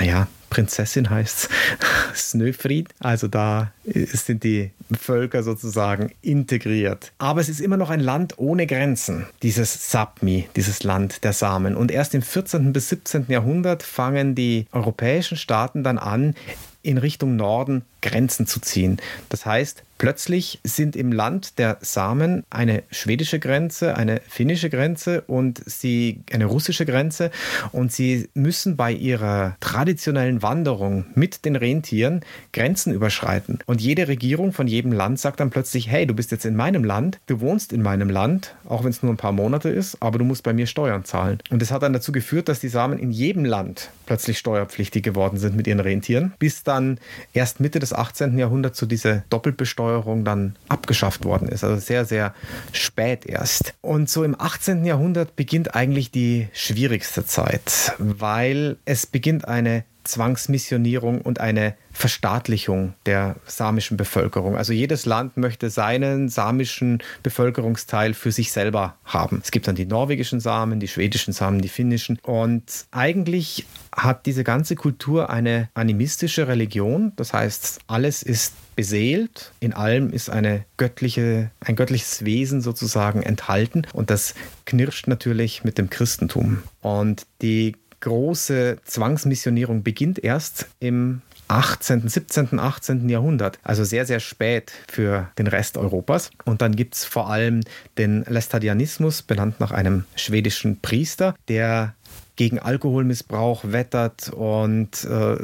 [0.00, 1.48] naja, Prinzessin heißt
[2.14, 2.88] Snöfried.
[3.00, 7.12] Also da sind die Völker sozusagen integriert.
[7.18, 11.76] Aber es ist immer noch ein Land ohne Grenzen, dieses Sapmi, dieses Land der Samen.
[11.76, 12.72] Und erst im 14.
[12.72, 13.26] bis 17.
[13.28, 16.34] Jahrhundert fangen die europäischen Staaten dann an,
[16.82, 18.98] in Richtung Norden Grenzen zu ziehen.
[19.28, 25.62] Das heißt, plötzlich sind im Land der Samen eine schwedische Grenze, eine finnische Grenze und
[25.64, 27.30] sie eine russische Grenze
[27.72, 32.20] und sie müssen bei ihrer traditionellen Wanderung mit den Rentieren
[32.52, 33.58] Grenzen überschreiten.
[33.66, 36.84] Und jede Regierung von jedem Land sagt dann plötzlich, hey, du bist jetzt in meinem
[36.84, 40.18] Land, du wohnst in meinem Land, auch wenn es nur ein paar Monate ist, aber
[40.18, 41.38] du musst bei mir Steuern zahlen.
[41.50, 45.38] Und das hat dann dazu geführt, dass die Samen in jedem Land plötzlich steuerpflichtig geworden
[45.38, 46.98] sind mit ihren Rentieren, bis dann
[47.32, 48.38] erst Mitte des 18.
[48.38, 51.64] Jahrhunderts so diese Doppelbesteuerung dann abgeschafft worden ist.
[51.64, 52.34] Also sehr, sehr
[52.72, 53.74] spät erst.
[53.80, 54.84] Und so im 18.
[54.84, 63.36] Jahrhundert beginnt eigentlich die schwierigste Zeit, weil es beginnt eine Zwangsmissionierung und eine Verstaatlichung der
[63.46, 64.56] samischen Bevölkerung.
[64.56, 69.40] Also jedes Land möchte seinen samischen Bevölkerungsteil für sich selber haben.
[69.42, 72.18] Es gibt dann die norwegischen Samen, die schwedischen Samen, die finnischen.
[72.22, 77.12] Und eigentlich hat diese ganze Kultur eine animistische Religion.
[77.16, 79.52] Das heißt, alles ist beseelt.
[79.58, 83.86] In allem ist eine göttliche, ein göttliches Wesen sozusagen enthalten.
[83.94, 84.34] Und das
[84.66, 86.62] knirscht natürlich mit dem Christentum.
[86.82, 87.74] Und die
[88.06, 93.08] große Zwangsmissionierung beginnt erst im 18., 17., 18.
[93.08, 93.58] Jahrhundert.
[93.64, 96.30] Also sehr, sehr spät für den Rest Europas.
[96.44, 97.62] Und dann gibt es vor allem
[97.98, 101.94] den Lästadianismus, benannt nach einem schwedischen Priester, der
[102.36, 105.36] gegen Alkoholmissbrauch wettert und äh,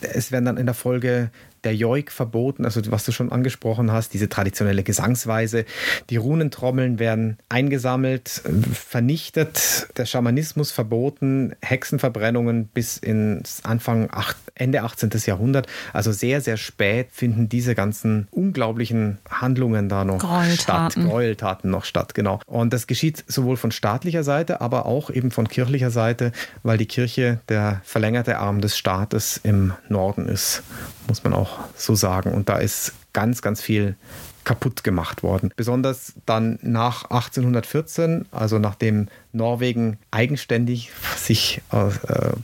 [0.00, 1.30] es werden dann in der Folge
[1.64, 5.64] der Joik verboten, also was du schon angesprochen hast, diese traditionelle Gesangsweise.
[6.10, 8.42] Die Runentrommeln werden eingesammelt,
[8.72, 14.08] vernichtet, der Schamanismus verboten, Hexenverbrennungen bis ins Anfang,
[14.54, 15.10] Ende 18.
[15.26, 15.66] Jahrhundert.
[15.92, 20.90] Also sehr, sehr spät finden diese ganzen unglaublichen Handlungen da noch Gräueltaten.
[21.02, 21.10] statt.
[21.10, 22.40] Gräueltaten noch statt, genau.
[22.46, 26.86] Und das geschieht sowohl von staatlicher Seite, aber auch eben von kirchlicher Seite, weil die
[26.86, 30.62] Kirche der verlängerte Arm des Staates im Norden ist,
[31.06, 32.32] muss man auch so sagen.
[32.32, 33.96] Und da ist ganz, ganz viel
[34.48, 35.50] kaputt gemacht worden.
[35.56, 41.90] Besonders dann nach 1814, also nachdem Norwegen eigenständig sich äh,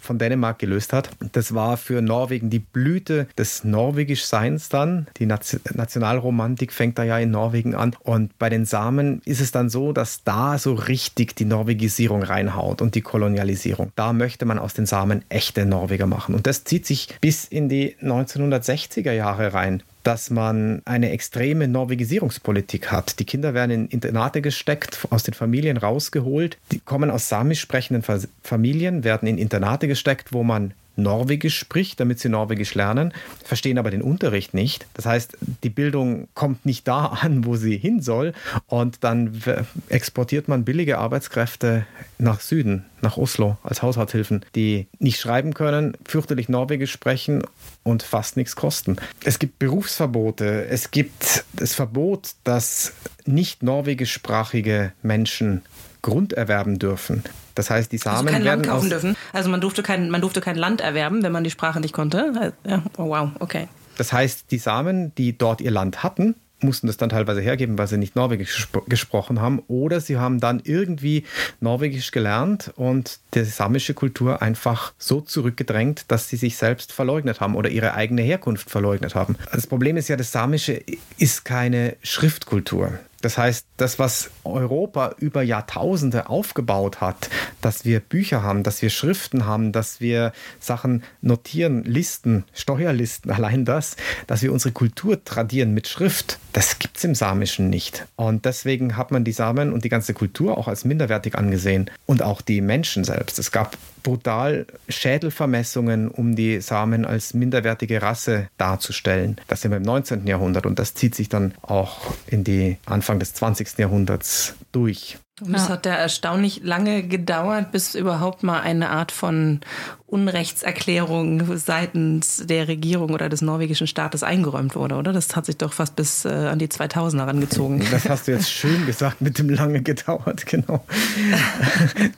[0.03, 1.09] von Dänemark gelöst hat.
[1.33, 5.07] Das war für Norwegen die Blüte des Norwegischseins dann.
[5.17, 7.97] Die Nationalromantik fängt da ja in Norwegen an.
[8.01, 12.83] Und bei den Samen ist es dann so, dass da so richtig die Norwegisierung reinhaut
[12.83, 13.93] und die Kolonialisierung.
[13.97, 16.35] Da möchte man aus den Samen echte Norweger machen.
[16.35, 22.93] Und das zieht sich bis in die 1960er Jahre rein dass man eine extreme Norwegisierungspolitik
[22.93, 23.19] hat.
[23.19, 26.59] Die Kinder werden in Internate gesteckt, aus den Familien rausgeholt.
[26.71, 28.05] Die kommen aus samisch sprechenden
[28.43, 33.12] Familien, werden in Internate gesteckt, wo man Norwegisch spricht, damit sie Norwegisch lernen,
[33.44, 34.87] verstehen aber den Unterricht nicht.
[34.94, 38.33] Das heißt, die Bildung kommt nicht da an, wo sie hin soll
[38.66, 39.42] und dann
[39.88, 41.87] exportiert man billige Arbeitskräfte
[42.18, 47.42] nach Süden, nach Oslo als Haushaltshilfen, die nicht schreiben können, fürchterlich Norwegisch sprechen
[47.83, 48.96] und fast nichts kosten.
[49.24, 52.92] Es gibt Berufsverbote, es gibt das Verbot, dass
[53.26, 55.62] nicht norwegischsprachige Menschen
[56.05, 57.25] Grund erwerben dürfen.
[57.55, 59.17] Das heißt, die Samen also kein werden Land kaufen dürfen.
[59.33, 62.53] Also man durfte kein, man durfte kein Land erwerben, wenn man die Sprache nicht konnte.
[62.64, 62.83] Ja.
[62.99, 63.69] Oh, wow, okay.
[63.97, 67.87] Das heißt, die Samen, die dort ihr Land hatten, mussten das dann teilweise hergeben, weil
[67.87, 69.62] sie nicht Norwegisch gespro gesprochen haben.
[69.67, 71.25] Oder sie haben dann irgendwie
[71.61, 77.55] Norwegisch gelernt und die samische Kultur einfach so zurückgedrängt, dass sie sich selbst verleugnet haben
[77.55, 79.37] oder ihre eigene Herkunft verleugnet haben.
[79.53, 80.83] Das Problem ist ja, das Samische
[81.19, 82.99] ist keine Schriftkultur.
[83.25, 87.31] Das heißt, das, was Europa über Jahrtausende aufgebaut hat,
[87.63, 93.65] dass wir Bücher haben, dass wir Schriften haben, dass wir Sachen notieren, Listen, Steuerlisten, allein
[93.65, 98.07] das, dass wir unsere Kultur tradieren mit Schrift, das gibt es im Samischen nicht.
[98.17, 102.23] Und deswegen hat man die Samen und die ganze Kultur auch als minderwertig angesehen und
[102.23, 103.39] auch die Menschen selbst.
[103.39, 109.40] Es gab brutal Schädelvermessungen, um die Samen als minderwertige Rasse darzustellen.
[109.49, 110.29] Das sind wir im 19.
[110.29, 113.79] Jahrhundert und das zieht sich dann auch in die Anfang des 20.
[113.79, 115.19] Jahrhunderts durch.
[115.40, 119.59] Und es hat ja erstaunlich lange gedauert, bis überhaupt mal eine Art von
[120.07, 125.12] Unrechtserklärung seitens der Regierung oder des norwegischen Staates eingeräumt wurde, oder?
[125.12, 127.85] Das hat sich doch fast bis äh, an die 2000er rangezogen.
[127.90, 130.85] Das hast du jetzt schön gesagt, mit dem lange gedauert, genau.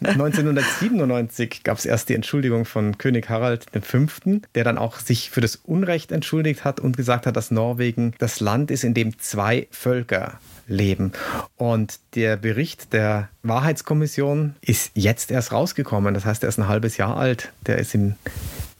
[0.02, 4.06] 1997 gab es erst die Entschuldigung von König Harald V.,
[4.54, 8.40] der dann auch sich für das Unrecht entschuldigt hat und gesagt hat, dass Norwegen das
[8.40, 11.12] Land ist, in dem zwei Völker leben.
[11.56, 16.14] Und der Bericht der Wahrheitskommission ist jetzt erst rausgekommen.
[16.14, 17.52] Das heißt, er ist ein halbes Jahr alt.
[17.66, 18.16] Der ist im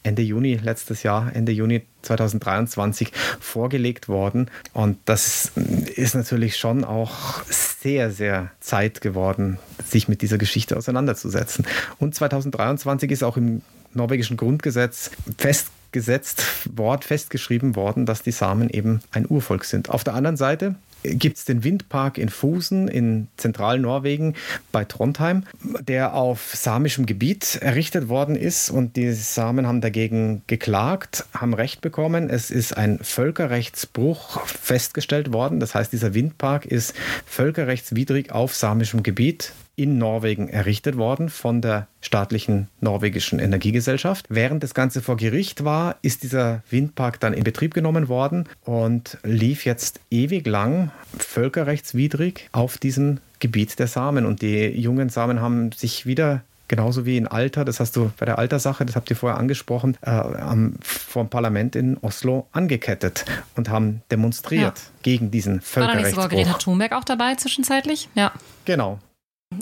[0.03, 4.49] Ende Juni letztes Jahr, Ende Juni 2023 vorgelegt worden.
[4.73, 5.51] Und das
[5.95, 11.65] ist natürlich schon auch sehr, sehr Zeit geworden, sich mit dieser Geschichte auseinanderzusetzen.
[11.99, 13.61] Und 2023 ist auch im
[13.93, 19.89] norwegischen Grundgesetz festgesetzt, Wort festgeschrieben worden, dass die Samen eben ein Urvolk sind.
[19.89, 20.75] Auf der anderen Seite
[21.15, 24.35] gibt es den Windpark in Fusen in Zentralnorwegen
[24.71, 25.43] bei Trondheim,
[25.79, 31.81] der auf samischem Gebiet errichtet worden ist und die Samen haben dagegen geklagt, haben Recht
[31.81, 32.29] bekommen.
[32.29, 35.59] Es ist ein Völkerrechtsbruch festgestellt worden.
[35.59, 36.93] Das heißt, dieser Windpark ist
[37.25, 44.25] völkerrechtswidrig auf samischem Gebiet in Norwegen errichtet worden von der staatlichen norwegischen Energiegesellschaft.
[44.27, 49.19] Während das Ganze vor Gericht war, ist dieser Windpark dann in Betrieb genommen worden und
[49.23, 54.25] lief jetzt ewig lang völkerrechtswidrig auf diesem Gebiet der Samen.
[54.25, 58.25] Und die jungen Samen haben sich wieder genauso wie in Alter, das hast du bei
[58.25, 63.69] der Altersache, das habt ihr vorher angesprochen, äh, am, vom Parlament in Oslo angekettet und
[63.69, 64.83] haben demonstriert ja.
[65.03, 66.23] gegen diesen Völkerrechtsbruch.
[66.23, 68.09] War da nicht sogar Greta Thunberg auch dabei zwischenzeitlich?
[68.15, 68.31] Ja.
[68.65, 68.99] Genau.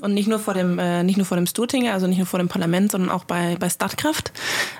[0.01, 2.39] Und nicht nur vor dem, äh, nicht nur vor dem Stortinget, also nicht nur vor
[2.39, 4.31] dem Parlament, sondern auch bei, bei Statkraft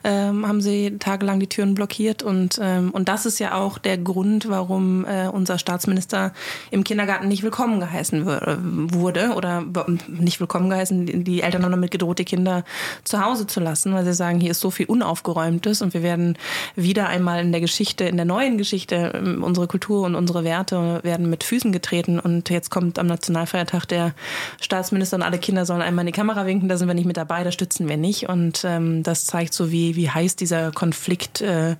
[0.04, 2.24] ähm, haben sie tagelang die Türen blockiert.
[2.24, 6.34] Und, ähm, und das ist ja auch der Grund, warum äh, unser Staatsminister
[6.72, 9.64] im Kindergarten nicht willkommen geheißen wurde oder
[10.08, 11.24] nicht willkommen geheißen.
[11.24, 12.64] Die Eltern haben damit gedroht, die Kinder
[13.04, 16.36] zu Hause zu lassen, weil sie sagen, hier ist so viel Unaufgeräumtes und wir werden
[16.76, 21.02] wieder einmal in der Geschichte, in der neuen Geschichte, ähm, unsere Kultur und unsere Werte
[21.04, 22.20] werden mit Füßen getreten.
[22.20, 24.16] Und jetzt kommt am Nationalfeiertag der
[24.60, 27.06] Staatsminister Staatsminister und alle Kinder sollen einmal in die Kamera winken, da sind wir nicht
[27.06, 28.30] mit dabei, da stützen wir nicht.
[28.30, 31.76] Und ähm, das zeigt so, wie, wie heiß dieser Konflikt äh,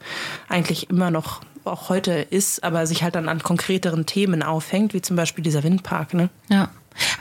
[0.50, 5.02] eigentlich immer noch auch heute ist, aber sich halt dann an konkreteren Themen aufhängt, wie
[5.02, 6.14] zum Beispiel dieser Windpark.
[6.14, 6.30] Ne?
[6.50, 6.70] Ja.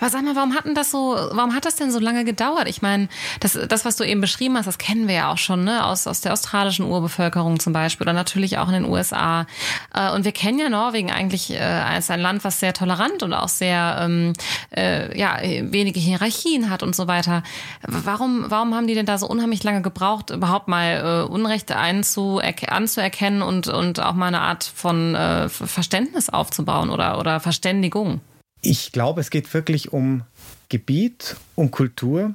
[0.00, 2.68] Aber sag mal, warum hat denn das so, warum hat das denn so lange gedauert?
[2.68, 3.08] Ich meine,
[3.40, 6.06] das, das, was du eben beschrieben hast, das kennen wir ja auch schon, ne, aus,
[6.06, 9.46] aus der australischen Urbevölkerung zum Beispiel oder natürlich auch in den USA.
[9.94, 13.32] Äh, und wir kennen ja Norwegen eigentlich äh, als ein Land, was sehr tolerant und
[13.32, 14.32] auch sehr, ähm,
[14.76, 17.42] äh, ja, wenige Hierarchien hat und so weiter.
[17.87, 23.42] Warum, warum haben die denn da so unheimlich lange gebraucht, überhaupt mal äh, Unrechte anzuerkennen
[23.42, 28.20] und, und auch mal eine Art von äh, Verständnis aufzubauen oder, oder Verständigung?
[28.66, 30.22] Ich glaube, es geht wirklich um
[30.70, 32.35] Gebiet, um Kultur,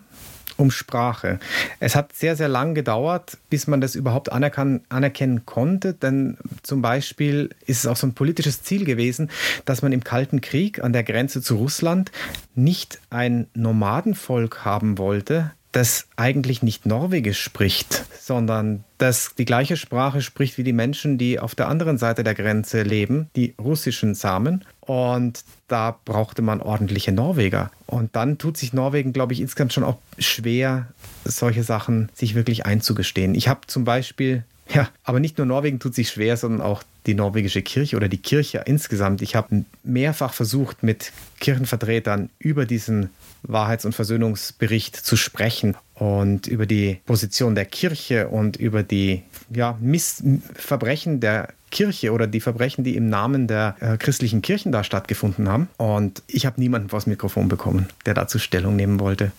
[0.58, 1.40] um Sprache.
[1.80, 7.50] Es hat sehr, sehr lang gedauert, bis man das überhaupt anerkennen konnte, denn zum Beispiel
[7.66, 9.32] ist es auch so ein politisches Ziel gewesen,
[9.66, 12.12] dass man im Kalten Krieg an der Grenze zu Russland
[12.54, 20.22] nicht ein Nomadenvolk haben wollte, das eigentlich nicht Norwegisch spricht, sondern das die gleiche Sprache
[20.22, 24.66] spricht wie die Menschen, die auf der anderen Seite der Grenze leben, die russischen Samen.
[24.90, 27.70] Und da brauchte man ordentliche Norweger.
[27.86, 30.88] Und dann tut sich Norwegen, glaube ich, insgesamt schon auch schwer,
[31.24, 33.36] solche Sachen sich wirklich einzugestehen.
[33.36, 37.14] Ich habe zum Beispiel ja, aber nicht nur Norwegen tut sich schwer, sondern auch die
[37.14, 39.22] norwegische Kirche oder die Kirche insgesamt.
[39.22, 43.10] Ich habe mehrfach versucht, mit Kirchenvertretern über diesen
[43.44, 49.24] Wahrheits- und Versöhnungsbericht zu sprechen und über die Position der Kirche und über die
[49.54, 54.84] ja, Missverbrechen der Kirche oder die Verbrechen, die im Namen der äh, christlichen Kirchen da
[54.84, 55.68] stattgefunden haben.
[55.78, 59.32] Und ich habe niemanden vors Mikrofon bekommen, der dazu Stellung nehmen wollte.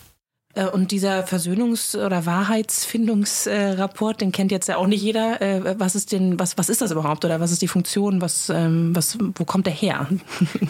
[0.55, 5.41] Äh, und dieser Versöhnungs- oder Wahrheitsfindungsrapport, den kennt jetzt ja auch nicht jeder.
[5.41, 8.21] Äh, was ist denn, was, was ist das überhaupt oder was ist die Funktion?
[8.21, 10.07] Was, ähm, was, wo kommt der her?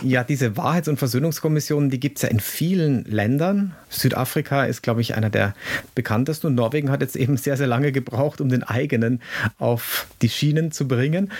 [0.03, 3.75] Ja, diese Wahrheits- und Versöhnungskommissionen, die gibt es ja in vielen Ländern.
[3.89, 5.53] Südafrika ist, glaube ich, einer der
[5.95, 9.21] bekanntesten und Norwegen hat jetzt eben sehr, sehr lange gebraucht, um den eigenen
[9.59, 11.31] auf die Schienen zu bringen.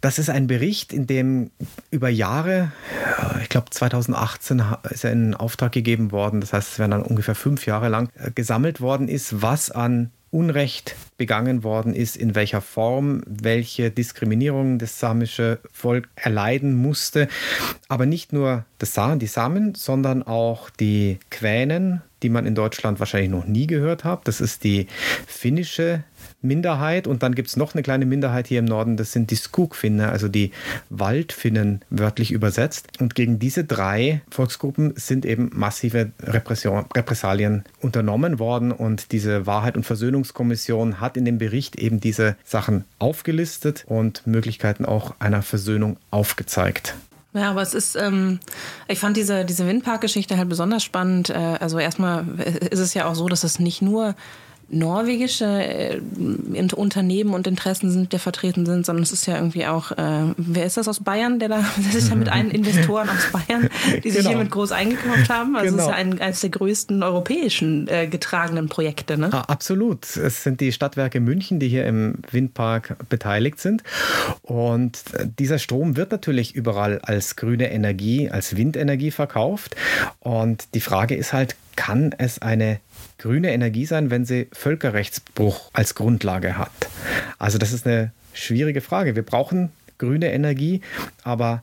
[0.00, 1.50] Das ist ein Bericht, in dem
[1.90, 2.72] über Jahre,
[3.42, 6.40] ich glaube 2018 ist er in Auftrag gegeben worden.
[6.40, 9.70] Das heißt, es werden dann ungefähr fünf fünf Jahre lang äh, gesammelt worden ist, was
[9.70, 17.28] an Unrecht begangen worden ist, in welcher Form, welche Diskriminierung das samische Volk erleiden musste.
[17.88, 22.98] Aber nicht nur das Samen, die Samen, sondern auch die Quänen, die man in Deutschland
[22.98, 24.26] wahrscheinlich noch nie gehört hat.
[24.26, 24.86] Das ist die
[25.26, 26.02] finnische
[26.42, 29.36] Minderheit und dann gibt es noch eine kleine Minderheit hier im Norden, das sind die
[29.36, 30.50] Skoogfinne, also die
[30.90, 32.88] Waldfinnen wörtlich übersetzt.
[33.00, 39.76] Und gegen diese drei Volksgruppen sind eben massive Repression, Repressalien unternommen worden und diese Wahrheit-
[39.76, 45.96] und Versöhnungskommission hat in dem Bericht eben diese Sachen aufgelistet und Möglichkeiten auch einer Versöhnung
[46.10, 46.94] aufgezeigt.
[47.34, 48.40] Ja, aber es ist, ähm,
[48.88, 51.30] ich fand diese, diese Windpark-Geschichte halt besonders spannend.
[51.30, 52.26] Äh, also erstmal
[52.70, 54.14] ist es ja auch so, dass es nicht nur
[54.72, 56.00] norwegische äh,
[56.74, 60.64] Unternehmen und Interessen sind, die vertreten sind, sondern es ist ja irgendwie auch, äh, wer
[60.64, 63.68] ist das aus Bayern, der da, das ist ja mit allen Investoren aus Bayern,
[64.02, 64.30] die sich genau.
[64.30, 65.56] hiermit groß eingekauft haben.
[65.56, 65.82] Also genau.
[65.82, 69.18] es ist ja ein, eines der größten europäischen äh, getragenen Projekte.
[69.18, 69.28] Ne?
[69.32, 70.16] Ah, absolut.
[70.16, 73.82] Es sind die Stadtwerke München, die hier im Windpark beteiligt sind.
[74.40, 75.02] Und
[75.38, 79.76] dieser Strom wird natürlich überall als grüne Energie, als Windenergie verkauft.
[80.20, 82.80] Und die Frage ist halt, kann es eine
[83.22, 86.72] grüne Energie sein, wenn sie Völkerrechtsbruch als Grundlage hat?
[87.38, 89.14] Also das ist eine schwierige Frage.
[89.14, 90.80] Wir brauchen grüne Energie,
[91.22, 91.62] aber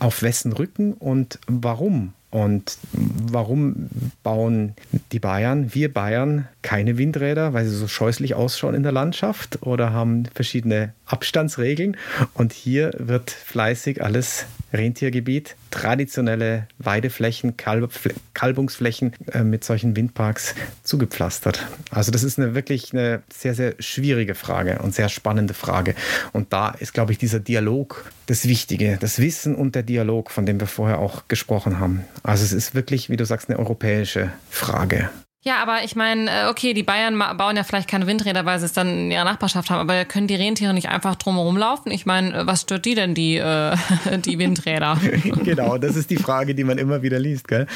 [0.00, 2.12] auf wessen Rücken und warum?
[2.30, 3.88] Und warum
[4.22, 4.74] bauen
[5.12, 9.90] die Bayern, wir Bayern, keine Windräder, weil sie so scheußlich ausschauen in der Landschaft oder
[9.90, 11.96] haben verschiedene Abstandsregeln?
[12.34, 14.44] Und hier wird fleißig alles
[14.74, 17.90] Rentiergebiet, traditionelle Weideflächen, Kalb
[18.34, 21.64] Kalbungsflächen äh, mit solchen Windparks zugepflastert.
[21.90, 25.94] Also das ist eine wirklich eine sehr, sehr schwierige Frage und sehr spannende Frage.
[26.34, 30.44] Und da ist, glaube ich, dieser Dialog das Wichtige, das Wissen und der Dialog, von
[30.44, 32.04] dem wir vorher auch gesprochen haben.
[32.22, 35.08] Also es ist wirklich, wie du sagst, eine europäische Frage.
[35.48, 38.66] Ja, aber ich meine, äh, okay, die Bayern bauen ja vielleicht keine Windräder, weil sie
[38.66, 41.90] es dann in ihrer Nachbarschaft haben, aber können die Rentiere nicht einfach drumherum laufen?
[41.90, 43.74] Ich meine, äh, was stört die denn, die, äh,
[44.26, 45.00] die Windräder?
[45.44, 47.48] genau, das ist die Frage, die man immer wieder liest.
[47.48, 47.66] Gell?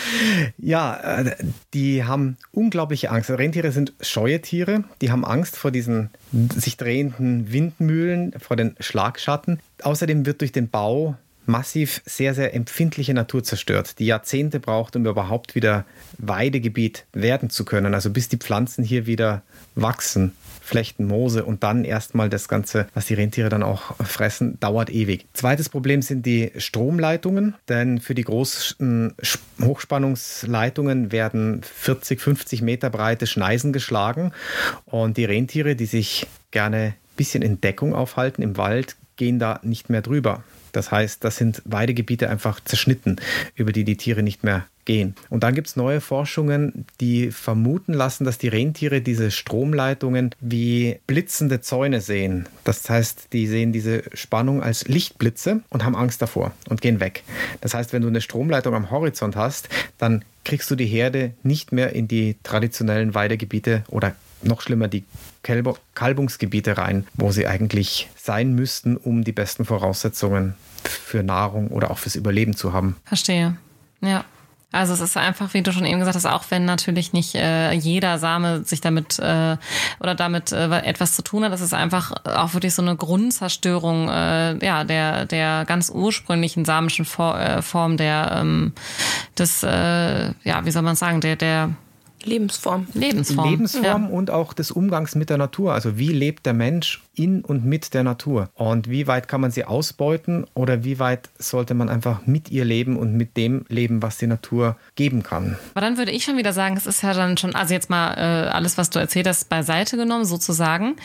[0.58, 1.34] Ja, äh,
[1.72, 3.30] die haben unglaubliche Angst.
[3.30, 6.10] Rentiere sind scheue Tiere, die haben Angst vor diesen
[6.54, 9.60] sich drehenden Windmühlen, vor den Schlagschatten.
[9.82, 11.16] Außerdem wird durch den Bau
[11.47, 15.84] massiv sehr, sehr empfindliche Natur zerstört, die Jahrzehnte braucht, um überhaupt wieder
[16.18, 17.95] Weidegebiet werden zu können.
[17.95, 19.43] Also bis die Pflanzen hier wieder
[19.74, 24.90] wachsen, Flechten, Moose und dann erstmal das Ganze, was die Rentiere dann auch fressen, dauert
[24.90, 25.26] ewig.
[25.32, 29.14] Zweites Problem sind die Stromleitungen, denn für die großen
[29.61, 34.32] Hochspannungsleitungen werden 40, 50 Meter breite Schneisen geschlagen
[34.86, 39.61] und die Rentiere, die sich gerne ein bisschen in Deckung aufhalten im Wald, gehen da
[39.62, 40.45] nicht mehr drüber.
[40.72, 43.16] Das heißt, das sind Weidegebiete einfach zerschnitten,
[43.54, 45.14] über die die Tiere nicht mehr gehen.
[45.30, 50.98] Und dann gibt es neue Forschungen, die vermuten lassen, dass die Rentiere diese Stromleitungen wie
[51.06, 52.48] blitzende Zäune sehen.
[52.64, 57.22] Das heißt, die sehen diese Spannung als Lichtblitze und haben Angst davor und gehen weg.
[57.60, 59.68] Das heißt, wenn du eine Stromleitung am Horizont hast,
[59.98, 65.04] dann kriegst du die Herde nicht mehr in die traditionellen Weidegebiete oder noch schlimmer die
[65.43, 71.99] Kalbungsgebiete rein, wo sie eigentlich sein müssten, um die besten Voraussetzungen für Nahrung oder auch
[71.99, 72.97] fürs Überleben zu haben.
[73.05, 73.57] Verstehe.
[74.01, 74.24] Ja.
[74.72, 77.72] Also es ist einfach, wie du schon eben gesagt hast, auch wenn natürlich nicht äh,
[77.72, 79.59] jeder Same sich damit äh,
[80.01, 84.09] oder damit äh, etwas zu tun hat, das ist einfach auch wirklich so eine Grundzerstörung
[84.09, 88.72] äh, ja der der ganz ursprünglichen samischen For äh, Form der ähm,
[89.38, 91.74] des äh, ja wie soll man sagen der der
[92.26, 92.86] Lebensform.
[92.94, 93.50] Lebensform.
[93.50, 94.08] Lebensform ja.
[94.08, 95.74] und auch des Umgangs mit der Natur.
[95.74, 98.48] Also wie lebt der Mensch in und mit der Natur?
[98.54, 102.64] Und wie weit kann man sie ausbeuten oder wie weit sollte man einfach mit ihr
[102.64, 105.56] leben und mit dem leben, was die Natur geben kann?
[105.74, 108.14] Aber dann würde ich schon wieder sagen, es ist ja dann schon, also jetzt mal
[108.14, 110.96] äh, alles, was du erzählt hast, beiseite genommen sozusagen.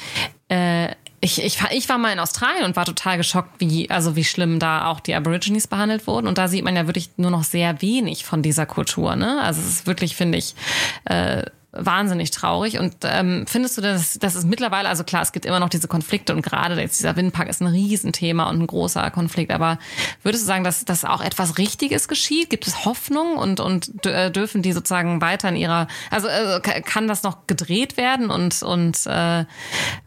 [0.50, 0.90] Äh,
[1.20, 4.60] ich, ich, ich war mal in Australien und war total geschockt, wie, also wie schlimm
[4.60, 6.28] da auch die Aborigines behandelt wurden.
[6.28, 9.16] Und da sieht man ja wirklich nur noch sehr wenig von dieser Kultur.
[9.16, 9.42] Ne?
[9.42, 10.54] Also es ist wirklich, finde ich,
[11.06, 11.44] äh,
[11.80, 12.80] wahnsinnig traurig.
[12.80, 15.88] Und ähm, findest du, dass, dass es mittlerweile, also klar, es gibt immer noch diese
[15.88, 19.78] Konflikte und gerade jetzt dieser Windpark ist ein Riesenthema und ein großer Konflikt, aber
[20.24, 22.50] würdest du sagen, dass, dass auch etwas Richtiges geschieht?
[22.50, 27.08] Gibt es Hoffnung und, und äh, dürfen die sozusagen weiter in ihrer, also äh, kann
[27.08, 29.46] das noch gedreht werden und, und äh,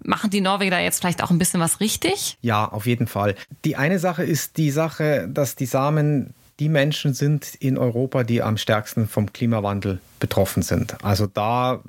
[0.02, 2.38] machen die Norweger da jetzt vielleicht auch ein bisschen was richtig?
[2.40, 3.34] Ja, auf jeden Fall.
[3.64, 8.42] Die eine Sache ist die Sache, dass die Samen die Menschen sind in Europa, die
[8.42, 11.02] am stärksten vom Klimawandel betroffen sind.
[11.02, 11.80] Also da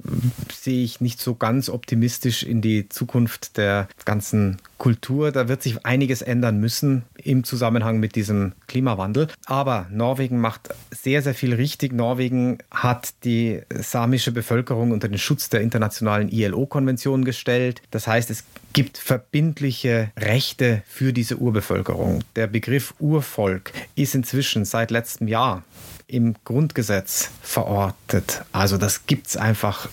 [0.52, 5.32] sehe ich nicht so ganz optimistisch in die Zukunft der ganzen Kultur.
[5.32, 9.28] Da wird sich einiges ändern müssen im Zusammenhang mit diesem Klimawandel.
[9.46, 11.94] Aber Norwegen macht sehr, sehr viel richtig.
[11.94, 17.82] Norwegen hat die samische Bevölkerung unter den Schutz der internationalen ILO-Konvention gestellt.
[17.92, 22.24] Das heißt, es gibt verbindliche Rechte für diese Urbevölkerung.
[22.36, 25.64] Der Begriff Urvolk ist inzwischen seit letztem Jahr
[26.12, 28.44] im Grundgesetz verortet.
[28.52, 29.90] Also das gibt es einfach äh,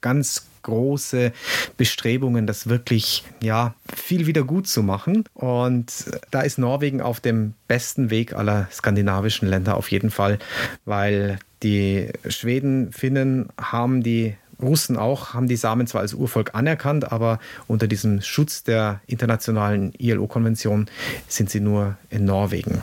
[0.00, 1.32] ganz große
[1.76, 5.24] Bestrebungen, das wirklich ja viel wieder gut zu machen.
[5.34, 5.92] Und
[6.30, 10.38] da ist Norwegen auf dem besten Weg aller skandinavischen Länder auf jeden Fall,
[10.84, 17.12] weil die Schweden, Finnen haben die Russen auch haben die Samen zwar als Urvolk anerkannt,
[17.12, 20.86] aber unter diesem Schutz der internationalen ILO-Konvention
[21.28, 22.82] sind sie nur in Norwegen.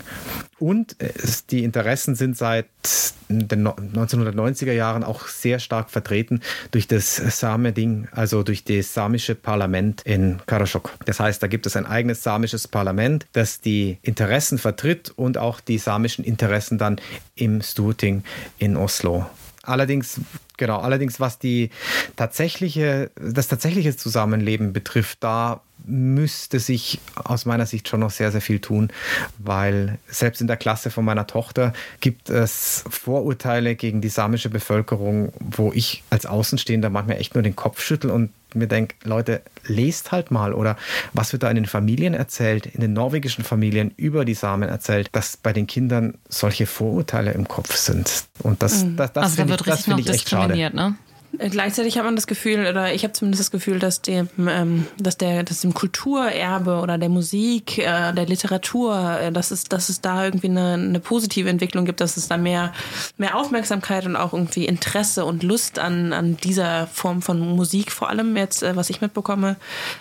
[0.59, 0.95] Und
[1.49, 2.67] die Interessen sind seit
[3.30, 10.03] den 1990er Jahren auch sehr stark vertreten durch das Same-Ding, also durch das samische Parlament
[10.03, 10.91] in Karasjok.
[11.05, 15.61] Das heißt, da gibt es ein eigenes samisches Parlament, das die Interessen vertritt und auch
[15.61, 17.01] die samischen Interessen dann
[17.34, 18.24] im Storting
[18.59, 19.26] in Oslo.
[19.63, 20.22] Allerdings
[20.62, 21.72] Genau, allerdings was die
[22.18, 28.41] tatsächliche, das tatsächliche Zusammenleben betrifft, da müsste sich aus meiner Sicht schon noch sehr, sehr
[28.41, 28.91] viel tun,
[29.37, 35.33] weil selbst in der Klasse von meiner Tochter gibt es Vorurteile gegen die samische Bevölkerung,
[35.39, 40.11] wo ich als Außenstehender manchmal echt nur den Kopf schüttel und mir denke, Leute, lest
[40.11, 40.77] halt mal oder
[41.13, 45.09] was wird da in den Familien erzählt, in den norwegischen Familien über die Samen erzählt,
[45.13, 48.25] dass bei den Kindern solche Vorurteile im Kopf sind.
[48.39, 48.97] Und das, mhm.
[48.97, 50.55] das, das also finde da ich, find ich echt schade.
[50.55, 50.95] Ne?
[51.38, 54.88] Äh, gleichzeitig hat man das Gefühl, oder ich habe zumindest das Gefühl, dass dem, ähm,
[54.97, 59.89] dass der, dass dem Kulturerbe oder der Musik, äh, der Literatur, äh, dass es, dass
[59.89, 62.73] es da irgendwie eine, eine positive Entwicklung gibt, dass es da mehr,
[63.17, 68.09] mehr Aufmerksamkeit und auch irgendwie Interesse und Lust an, an dieser Form von Musik, vor
[68.09, 69.55] allem jetzt, äh, was ich mitbekomme,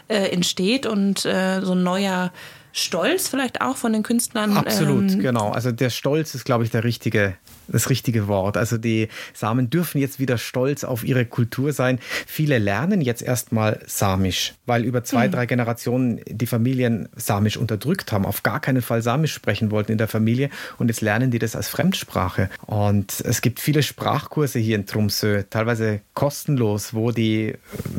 [0.09, 2.33] äh, entsteht und äh, so ein neuer
[2.73, 4.57] Stolz vielleicht auch von den Künstlern.
[4.57, 5.51] Absolut, ähm, genau.
[5.51, 7.35] Also der Stolz ist, glaube ich, der richtige,
[7.73, 8.57] das richtige Wort.
[8.57, 11.99] Also die Samen dürfen jetzt wieder stolz auf ihre Kultur sein.
[12.27, 15.33] Viele lernen jetzt erstmal Samisch, weil über zwei, mhm.
[15.33, 19.99] drei Generationen die Familien Samisch unterdrückt haben, auf gar keinen Fall Samisch sprechen wollten in
[19.99, 22.51] der Familie und jetzt lernen die das als Fremdsprache.
[22.67, 27.55] Und es gibt viele Sprachkurse hier in Tromsø, teilweise kostenlos, wo die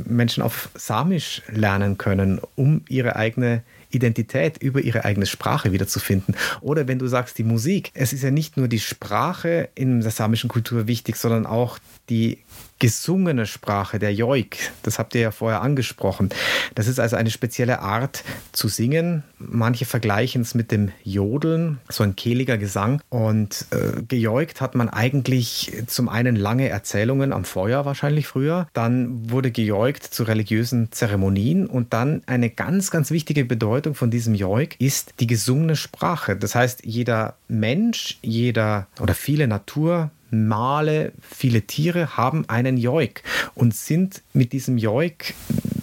[0.05, 6.35] Menschen auf Samisch lernen können, um ihre eigene Identität über ihre eigene Sprache wiederzufinden.
[6.61, 10.11] Oder wenn du sagst, die Musik, es ist ja nicht nur die Sprache in der
[10.11, 11.79] samischen Kultur wichtig, sondern auch
[12.09, 12.39] die
[12.82, 16.29] gesungene Sprache, der Joik, das habt ihr ja vorher angesprochen.
[16.73, 18.23] Das ist also eine spezielle Art
[18.53, 19.23] zu singen.
[19.38, 22.99] Manche vergleichen es mit dem Jodeln, so ein kehliger Gesang.
[23.09, 28.67] Und äh, gejoikt hat man eigentlich zum einen lange Erzählungen am Feuer wahrscheinlich früher.
[28.73, 31.67] Dann wurde gejoikt zu religiösen Zeremonien.
[31.67, 36.36] Und dann eine ganz, ganz wichtige Bedeutung von diesem Joik ist die gesungene Sprache.
[36.36, 43.23] Das heißt, jeder Mensch, jeder oder viele Natur, Male, viele Tiere haben einen Joik
[43.55, 45.34] und sind mit diesem Joik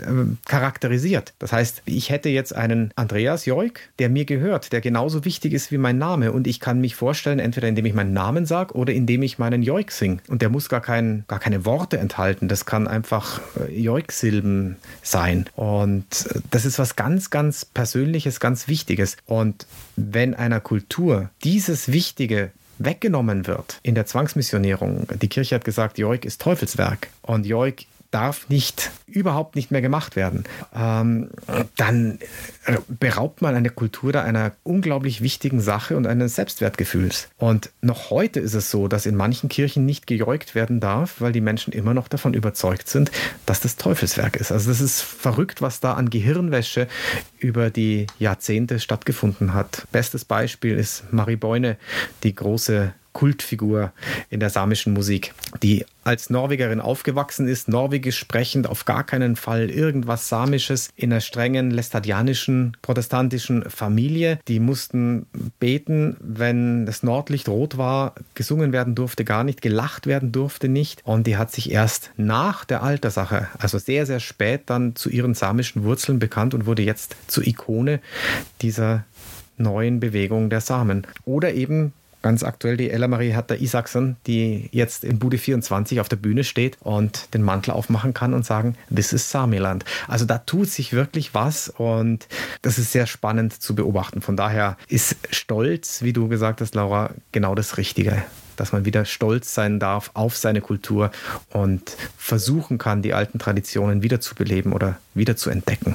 [0.02, 0.10] äh,
[0.46, 1.34] charakterisiert.
[1.38, 5.70] Das heißt, ich hätte jetzt einen Andreas Joik, der mir gehört, der genauso wichtig ist
[5.70, 8.92] wie mein Name und ich kann mich vorstellen, entweder indem ich meinen Namen sage oder
[8.92, 10.18] indem ich meinen Joik singe.
[10.28, 15.46] Und der muss gar, kein, gar keine Worte enthalten, das kann einfach äh, Joik-Silben sein.
[15.56, 19.16] Und äh, das ist was ganz, ganz Persönliches, ganz Wichtiges.
[19.26, 25.98] Und wenn einer Kultur dieses Wichtige weggenommen wird in der Zwangsmissionierung, die Kirche hat gesagt,
[25.98, 27.08] Joik ist Teufelswerk.
[27.22, 30.44] Und Joik darf nicht, überhaupt nicht mehr gemacht werden,
[30.74, 31.30] ähm,
[31.76, 32.18] dann
[32.88, 37.28] beraubt man eine Kultur da einer unglaublich wichtigen Sache und eines Selbstwertgefühls.
[37.36, 41.32] Und noch heute ist es so, dass in manchen Kirchen nicht gejoikt werden darf, weil
[41.32, 43.10] die Menschen immer noch davon überzeugt sind,
[43.44, 44.52] dass das Teufelswerk ist.
[44.52, 46.88] Also das ist verrückt, was da an Gehirnwäsche
[47.38, 49.86] über die Jahrzehnte stattgefunden hat.
[49.92, 51.76] Bestes Beispiel ist Marie Beune,
[52.22, 53.92] die große Kultfigur
[54.30, 59.70] in der samischen Musik, die als Norwegerin aufgewachsen ist, norwegisch sprechend, auf gar keinen Fall
[59.70, 64.38] irgendwas Samisches in einer strengen lästadianischen protestantischen Familie.
[64.46, 65.26] Die mussten
[65.58, 71.04] beten, wenn das Nordlicht rot war, gesungen werden durfte gar nicht, gelacht werden durfte nicht.
[71.04, 75.34] Und die hat sich erst nach der Altersache, also sehr, sehr spät, dann zu ihren
[75.34, 77.98] samischen Wurzeln bekannt und wurde jetzt zur Ikone
[78.62, 79.04] dieser
[79.56, 81.04] neuen Bewegung der Samen.
[81.24, 81.92] Oder eben
[82.22, 86.44] Ganz aktuell die Ella Marie Hertha Isaksen, die jetzt in Bude 24 auf der Bühne
[86.44, 89.84] steht und den Mantel aufmachen kann und sagen, this is Samiland.
[90.08, 92.26] Also da tut sich wirklich was und
[92.62, 94.20] das ist sehr spannend zu beobachten.
[94.20, 98.24] Von daher ist Stolz, wie du gesagt hast, Laura, genau das Richtige
[98.56, 101.12] dass man wieder stolz sein darf auf seine Kultur
[101.50, 105.94] und versuchen kann, die alten Traditionen wiederzubeleben oder wieder zu entdecken.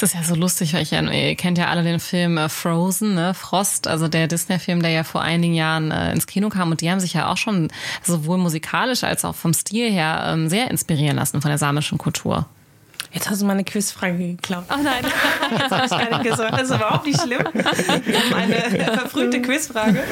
[0.00, 2.48] Es ist ja so lustig, weil ich ja, ihr kennt ja alle den Film äh,
[2.48, 3.34] Frozen, ne?
[3.34, 6.88] Frost, also der Disney-Film, der ja vor einigen Jahren äh, ins Kino kam und die
[6.88, 7.66] haben sich ja auch schon
[8.04, 12.46] sowohl musikalisch als auch vom Stil her ähm, sehr inspirieren lassen von der samischen Kultur.
[13.12, 14.64] Jetzt hast du meine Quizfrage geklaut.
[14.70, 15.02] Oh nein.
[15.58, 16.52] Jetzt habe ich keine gesagt.
[16.52, 17.42] Das ist überhaupt nicht schlimm.
[18.34, 20.02] Eine verfrühte Quizfrage.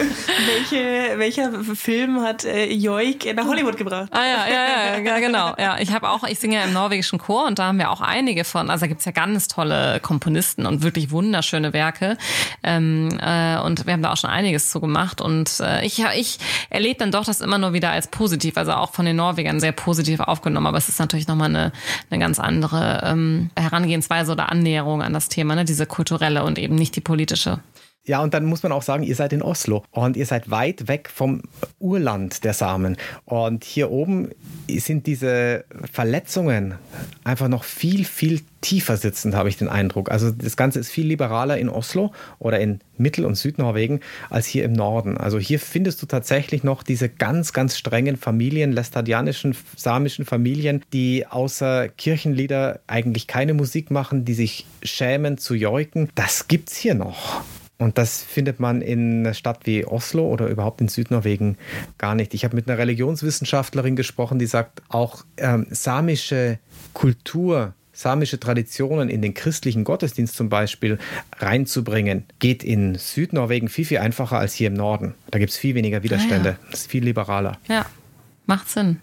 [0.47, 4.09] Welche, welcher Film hat äh, Joik nach Hollywood gebracht?
[4.13, 5.55] Ah ja, ja, ja, ja genau.
[5.59, 8.01] Ja, ich habe auch, ich singe ja im norwegischen Chor und da haben wir auch
[8.01, 8.71] einige von.
[8.71, 12.17] Also da gibt's ja ganz tolle Komponisten und wirklich wunderschöne Werke.
[12.63, 15.21] Ähm, äh, und wir haben da auch schon einiges zu gemacht.
[15.21, 16.39] Und äh, ich, ich
[16.71, 19.73] erlebe dann doch das immer nur wieder als positiv, also auch von den Norwegern sehr
[19.73, 20.67] positiv aufgenommen.
[20.67, 21.73] Aber es ist natürlich nochmal eine,
[22.11, 25.65] eine ganz andere ähm, Herangehensweise oder Annäherung an das Thema, ne?
[25.65, 27.61] diese kulturelle und eben nicht die politische.
[28.07, 30.87] Ja, und dann muss man auch sagen, ihr seid in Oslo und ihr seid weit
[30.87, 31.43] weg vom
[31.81, 32.97] Urland der Samen.
[33.25, 34.31] Und hier oben
[34.69, 36.77] sind diese Verletzungen
[37.25, 40.11] einfach noch viel, viel tiefer sitzend, habe ich den Eindruck.
[40.11, 44.01] Also das Ganze ist viel liberaler in Oslo oder in Mittel- und Südnorwegen
[44.31, 45.17] als hier im Norden.
[45.17, 51.27] Also hier findest du tatsächlich noch diese ganz, ganz strengen Familien, lästadianischen, samischen Familien, die
[51.27, 56.09] außer Kirchenlieder eigentlich keine Musik machen, die sich schämen zu joiken.
[56.15, 57.43] Das gibt's hier noch.
[57.79, 61.59] Und das findet man in einer Stadt wie Oslo oder überhaupt in Südnorwegen
[61.99, 62.33] gar nicht.
[62.33, 66.59] Ich habe mit einer Religionswissenschaftlerin gesprochen, die sagt, auch ähm, samische
[66.95, 70.99] Kultur, samische Traditionen in den christlichen Gottesdienst zum Beispiel
[71.39, 75.15] reinzubringen, geht in Südnorwegen viel, viel einfacher als hier im Norden.
[75.31, 76.51] Da gibt es viel weniger Widerstände.
[76.51, 76.71] Ah, ja.
[76.71, 77.59] Das ist viel liberaler.
[77.69, 77.85] Ja,
[78.47, 79.01] macht Sinn.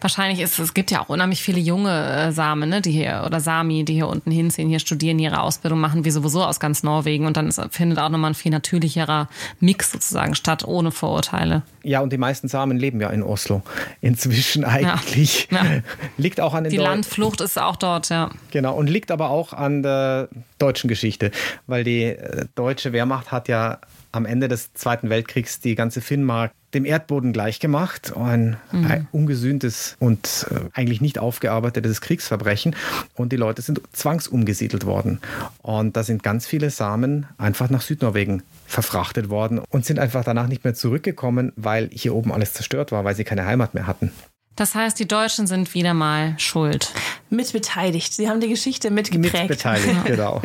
[0.00, 3.40] Wahrscheinlich ist es gibt ja auch unheimlich viele junge äh, Samen, ne, die hier oder
[3.40, 7.26] Sami, die hier unten hinziehen, hier studieren, ihre Ausbildung machen, wie sowieso aus ganz Norwegen
[7.26, 9.28] und dann ist, findet auch nochmal ein viel natürlicherer
[9.60, 11.62] Mix sozusagen statt, ohne Vorurteile.
[11.82, 13.62] Ja, und die meisten Samen leben ja in Oslo.
[14.00, 15.48] Inzwischen eigentlich.
[15.50, 15.64] Ja.
[15.64, 15.80] Ja.
[16.16, 18.30] Liegt auch an den Die Deu Landflucht ist auch dort, ja.
[18.50, 21.30] Genau, und liegt aber auch an der deutschen Geschichte,
[21.66, 23.78] weil die äh, deutsche Wehrmacht hat ja
[24.12, 28.16] am Ende des Zweiten Weltkriegs die ganze Finnmark dem Erdboden gleichgemacht.
[28.16, 28.86] Ein, mhm.
[28.86, 32.76] ein ungesühntes und äh, eigentlich nicht aufgearbeitetes Kriegsverbrechen.
[33.14, 35.20] Und die Leute sind zwangsumgesiedelt worden.
[35.62, 40.48] Und da sind ganz viele Samen einfach nach Südnorwegen verfrachtet worden und sind einfach danach
[40.48, 44.12] nicht mehr zurückgekommen, weil hier oben alles zerstört war, weil sie keine Heimat mehr hatten.
[44.56, 46.90] Das heißt, die Deutschen sind wieder mal schuld.
[47.28, 48.14] Mitbeteiligt.
[48.14, 49.34] Sie haben die Geschichte mitgeprägt.
[49.50, 50.40] Mitbeteiligt, genau.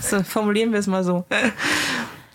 [0.00, 1.24] so formulieren wir es mal so.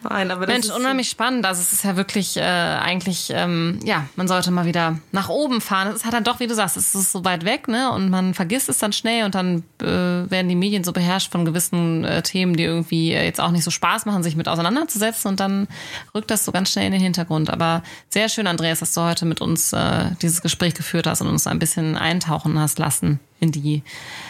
[0.03, 1.45] Nein, aber das Mensch, ist unheimlich spannend.
[1.45, 5.61] Also es ist ja wirklich äh, eigentlich, ähm, ja, man sollte mal wieder nach oben
[5.61, 5.89] fahren.
[5.89, 7.91] Es hat dann doch, wie du sagst, es ist so weit weg, ne?
[7.91, 11.45] Und man vergisst es dann schnell und dann äh, werden die Medien so beherrscht von
[11.45, 15.29] gewissen äh, Themen, die irgendwie äh, jetzt auch nicht so Spaß machen, sich mit auseinanderzusetzen
[15.29, 15.67] und dann
[16.15, 17.49] rückt das so ganz schnell in den Hintergrund.
[17.51, 21.27] Aber sehr schön, Andreas, dass du heute mit uns äh, dieses Gespräch geführt hast und
[21.27, 23.83] uns ein bisschen eintauchen hast lassen in die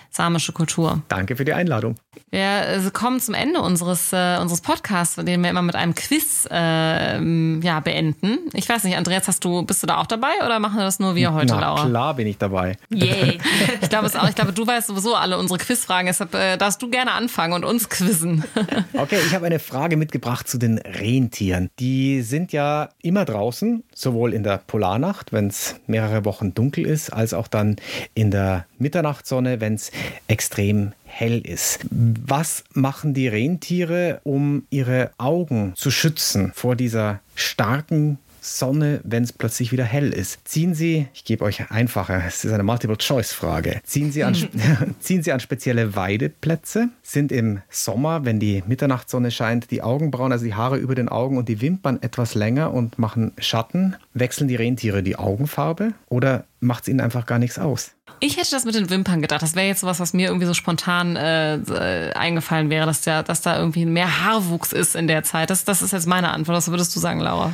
[0.09, 1.01] samische Kultur.
[1.07, 1.95] Danke für die Einladung.
[2.31, 6.47] Wir äh, kommen zum Ende unseres, äh, unseres Podcasts, den wir immer mit einem Quiz
[6.51, 7.19] äh,
[7.59, 8.39] ja, beenden.
[8.53, 10.99] Ich weiß nicht, Andreas, hast du, bist du da auch dabei oder machen wir das
[10.99, 11.85] nur wir heute, Na, Laura?
[11.85, 12.77] Klar bin ich dabei.
[12.89, 13.39] Yay.
[13.81, 14.27] Ich glaube es auch.
[14.29, 16.07] Ich glaube, du weißt sowieso alle unsere Quizfragen.
[16.07, 18.43] Deshalb äh, darfst du gerne anfangen und uns quizzen.
[18.93, 21.69] Okay, ich habe eine Frage mitgebracht zu den Rentieren.
[21.79, 27.11] Die sind ja immer draußen, sowohl in der Polarnacht, wenn es mehrere Wochen dunkel ist,
[27.11, 27.77] als auch dann
[28.13, 28.65] in der
[29.01, 29.91] Mitternachtssonne, wenn es
[30.27, 31.79] extrem hell ist.
[31.89, 39.33] Was machen die Rentiere, um ihre Augen zu schützen vor dieser starken Sonne, wenn es
[39.33, 40.39] plötzlich wieder hell ist?
[40.47, 44.35] Ziehen Sie, ich gebe euch einfacher, es ist eine Multiple-Choice-Frage, ziehen, Sie an,
[44.99, 50.45] ziehen Sie an spezielle Weideplätze, sind im Sommer, wenn die Mitternachtssonne scheint, die Augenbrauen, also
[50.45, 53.95] die Haare über den Augen und die Wimpern etwas länger und machen Schatten?
[54.13, 57.91] Wechseln die Rentiere die Augenfarbe oder macht es ihnen einfach gar nichts aus?
[58.23, 59.41] Ich hätte das mit den Wimpern gedacht.
[59.41, 63.23] Das wäre jetzt was, was mir irgendwie so spontan äh, äh, eingefallen wäre, dass, der,
[63.23, 65.49] dass da irgendwie mehr Haarwuchs ist in der Zeit.
[65.49, 66.55] Das, das ist jetzt meine Antwort.
[66.55, 67.51] Was würdest du sagen, Laura?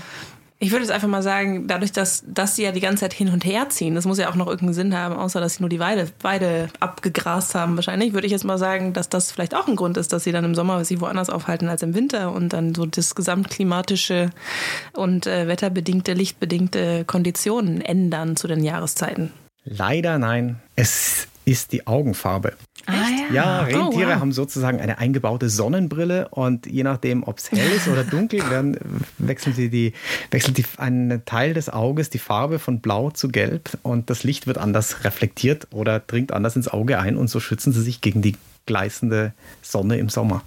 [0.60, 3.30] Ich würde jetzt einfach mal sagen, dadurch, dass, dass sie ja die ganze Zeit hin
[3.30, 5.70] und her ziehen, das muss ja auch noch irgendeinen Sinn haben, außer dass sie nur
[5.70, 9.68] die Weide, Weide abgegrast haben wahrscheinlich, würde ich jetzt mal sagen, dass das vielleicht auch
[9.68, 12.54] ein Grund ist, dass sie dann im Sommer sich woanders aufhalten als im Winter und
[12.54, 14.32] dann so das gesamtklimatische
[14.94, 19.32] und äh, wetterbedingte, lichtbedingte Konditionen ändern zu den Jahreszeiten.
[19.70, 20.62] Leider nein.
[20.76, 22.54] Es ist die Augenfarbe.
[22.86, 22.94] Ah,
[23.30, 23.34] ja.
[23.34, 24.20] ja, Rentiere oh, wow.
[24.22, 28.78] haben sozusagen eine eingebaute Sonnenbrille und je nachdem, ob es hell ist oder dunkel, werden,
[29.18, 29.92] wechseln sie die,
[30.32, 34.48] wechselt die, ein Teil des Auges die Farbe von blau zu gelb und das Licht
[34.48, 38.22] wird anders reflektiert oder dringt anders ins Auge ein und so schützen sie sich gegen
[38.22, 40.44] die gleißende Sonne im Sommer.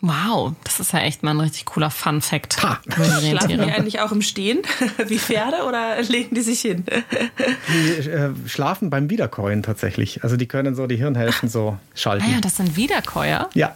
[0.00, 2.62] Wow, das ist ja echt mal ein richtig cooler Fun Fact.
[2.62, 2.80] Ha.
[2.88, 4.62] Schlafen die eigentlich auch im Stehen
[5.08, 6.84] wie Pferde oder legen die sich hin?
[7.68, 10.22] Die äh, schlafen beim Wiederkäuen tatsächlich.
[10.22, 12.24] Also die können so die Hirnhälften so schalten.
[12.28, 13.50] Ah ja, das sind Wiederkäuer?
[13.54, 13.74] Ja.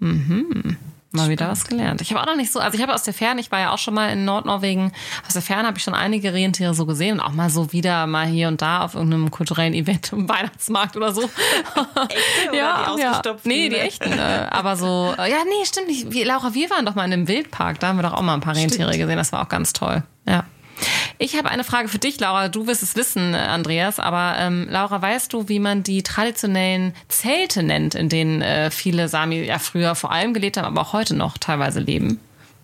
[0.00, 0.76] Mhm.
[1.12, 2.00] Mal wieder was gelernt.
[2.02, 3.72] Ich habe auch noch nicht so, also ich habe aus der Ferne, ich war ja
[3.72, 4.92] auch schon mal in Nordnorwegen,
[5.26, 8.06] aus der Ferne habe ich schon einige Rentiere so gesehen und auch mal so wieder
[8.06, 11.22] mal hier und da auf irgendeinem kulturellen Event im Weihnachtsmarkt oder so.
[12.08, 13.22] Echte ja, die ja.
[13.42, 14.12] Nee, die echten.
[14.12, 16.24] Äh, aber so, äh, ja, nee, stimmt nicht.
[16.24, 18.40] Laura, wir waren doch mal in einem Wildpark, da haben wir doch auch mal ein
[18.40, 20.04] paar Rentiere gesehen, das war auch ganz toll.
[20.28, 20.44] Ja.
[21.22, 22.48] Ich habe eine Frage für dich, Laura.
[22.48, 24.00] Du wirst es wissen, Andreas.
[24.00, 29.06] Aber ähm, Laura, weißt du, wie man die traditionellen Zelte nennt, in denen äh, viele
[29.06, 32.20] Sami ja früher vor allem gelebt haben, aber auch heute noch teilweise leben?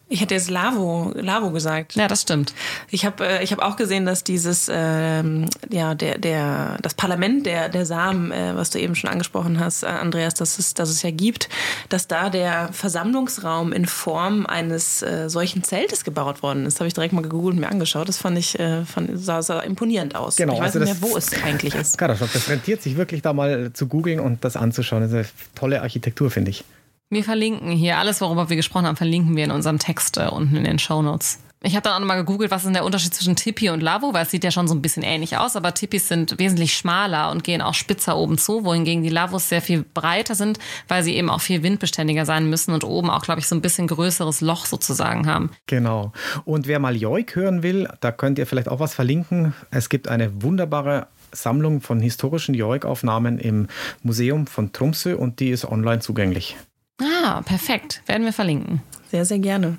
[0.08, 1.96] Ich hätte jetzt Lavo, Lavo gesagt.
[1.96, 2.54] Ja, das stimmt.
[2.90, 7.44] Ich habe äh, ich hab auch gesehen, dass dieses ähm, ja der der das Parlament
[7.44, 10.90] der der Samen, äh, was du eben schon angesprochen hast, äh, Andreas, dass es dass
[10.90, 11.48] es ja gibt,
[11.88, 16.78] dass da der Versammlungsraum in Form eines äh, solchen Zeltes gebaut worden ist.
[16.78, 18.08] Habe ich direkt mal gegoogelt und mir angeschaut.
[18.08, 20.36] Das fand ich äh, fand, sah, sah imponierend aus.
[20.36, 22.00] Genau, ich weiß also nicht mehr, das- wo es eigentlich ist.
[22.00, 25.02] Das rentiert sich wirklich da mal zu googeln und das anzuschauen.
[25.02, 25.26] Das ist eine
[25.56, 26.64] tolle Architektur, finde ich.
[27.08, 30.56] Wir verlinken hier alles, worüber wir gesprochen haben, verlinken wir in unserem Text äh, unten
[30.56, 31.38] in den Shownotes.
[31.62, 34.12] Ich habe dann auch nochmal gegoogelt, was ist denn der Unterschied zwischen Tipi und Lavo,
[34.12, 37.30] weil es sieht ja schon so ein bisschen ähnlich aus, aber Tipis sind wesentlich schmaler
[37.30, 41.14] und gehen auch spitzer oben zu, wohingegen die Lavos sehr viel breiter sind, weil sie
[41.14, 44.40] eben auch viel windbeständiger sein müssen und oben auch, glaube ich, so ein bisschen größeres
[44.40, 45.50] Loch sozusagen haben.
[45.66, 46.12] Genau.
[46.44, 49.54] Und wer mal Joik hören will, da könnt ihr vielleicht auch was verlinken.
[49.70, 53.68] Es gibt eine wunderbare Sammlung von historischen Joik-Aufnahmen im
[54.02, 56.56] Museum von Tromsø und die ist online zugänglich.
[57.00, 58.02] Ah, perfekt.
[58.06, 58.82] Werden wir verlinken.
[59.10, 59.76] Sehr, sehr gerne.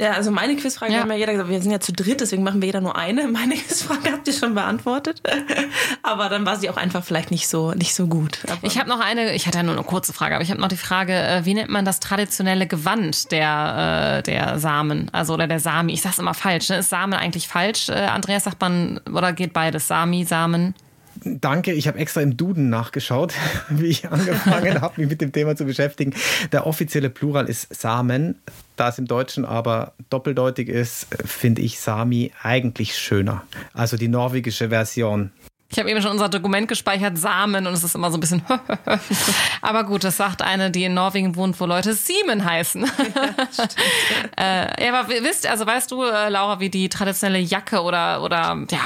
[0.00, 1.00] Ja, also meine Quizfrage Ja.
[1.00, 3.26] haben ja jeder gesagt, wir sind ja zu dritt, deswegen machen wir jeder nur eine.
[3.32, 5.20] Meine Quizfrage habt ihr schon beantwortet.
[6.04, 8.38] Aber dann war sie auch einfach vielleicht nicht so, nicht so gut.
[8.46, 10.60] Aber Ich habe noch eine, ich hatte ja nur eine kurze Frage, aber ich habe
[10.60, 15.34] noch die Frage, äh, wie nennt man das traditionelle Gewand der, äh, der Samen, also
[15.34, 15.94] oder der Sami?
[15.94, 16.76] Ich sag's immer falsch, ne?
[16.78, 17.88] Ist Samen eigentlich falsch?
[17.88, 19.88] Äh, Andreas sagt man, oder geht beides?
[19.88, 20.74] Sami, Samen?
[21.40, 23.34] Danke, ich habe extra im Duden nachgeschaut,
[23.68, 26.14] wie ich angefangen habe, mich mit dem Thema zu beschäftigen.
[26.52, 28.36] Der offizielle Plural ist Samen.
[28.76, 33.42] Da es im Deutschen aber doppeldeutig ist, finde ich Sami eigentlich schöner.
[33.74, 35.32] Also die norwegische Version.
[35.70, 38.42] Ich habe eben schon unser Dokument gespeichert, Samen, und es ist immer so ein bisschen.
[39.60, 42.84] aber gut, das sagt eine, die in Norwegen wohnt, wo Leute Siemen heißen.
[44.38, 48.56] äh, ja, aber wisst, also weißt du, äh, Laura, wie die traditionelle Jacke oder, oder
[48.70, 48.80] ja,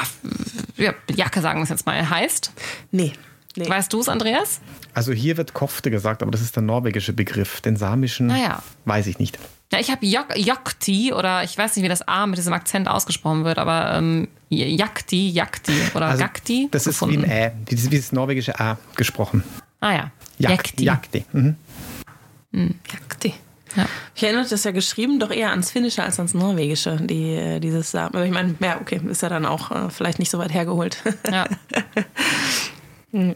[0.77, 2.53] ja, Jacke sagen wir es jetzt mal, heißt?
[2.91, 3.13] nee.
[3.57, 3.69] nee.
[3.69, 4.61] Weißt du es, Andreas?
[4.93, 7.61] Also hier wird Kofte gesagt, aber das ist der norwegische Begriff.
[7.61, 8.63] Den samischen Ah ja.
[8.87, 9.39] weiß ich nicht.
[9.73, 12.89] Ja, ich habe Jok Jokti oder ich weiß nicht, wie das A mit diesem Akzent
[12.89, 16.69] ausgesprochen wird, aber ähm, Jakti, Jakti oder Also Gakti.
[16.71, 19.43] das ist wie ein Ä, wie das, wie das norwegische A gesprochen.
[19.81, 20.11] Ah ja.
[20.39, 20.85] Jakti.
[20.85, 21.25] Jakti.
[21.33, 21.57] Mhm.
[22.53, 23.33] Jakti.
[23.75, 23.87] Ja.
[24.15, 27.91] Ich erinnere das ja geschrieben, doch eher ans Finnische als ans Norwegische, die, äh, dieses
[27.91, 28.15] Samen.
[28.15, 30.99] Aber ich meine, ja, okay, ist ja dann auch äh, vielleicht nicht so weit hergeholt.
[31.31, 31.47] ja.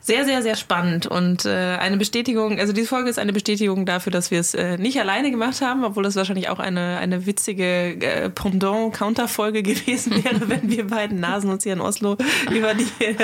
[0.00, 4.12] Sehr, sehr, sehr spannend und äh, eine Bestätigung, also diese Folge ist eine Bestätigung dafür,
[4.12, 7.64] dass wir es äh, nicht alleine gemacht haben, obwohl das wahrscheinlich auch eine, eine witzige
[7.64, 12.16] äh, Pendant-Counter-Folge gewesen wäre, wenn wir beiden Nasen uns hier in Oslo
[12.50, 13.14] über die äh,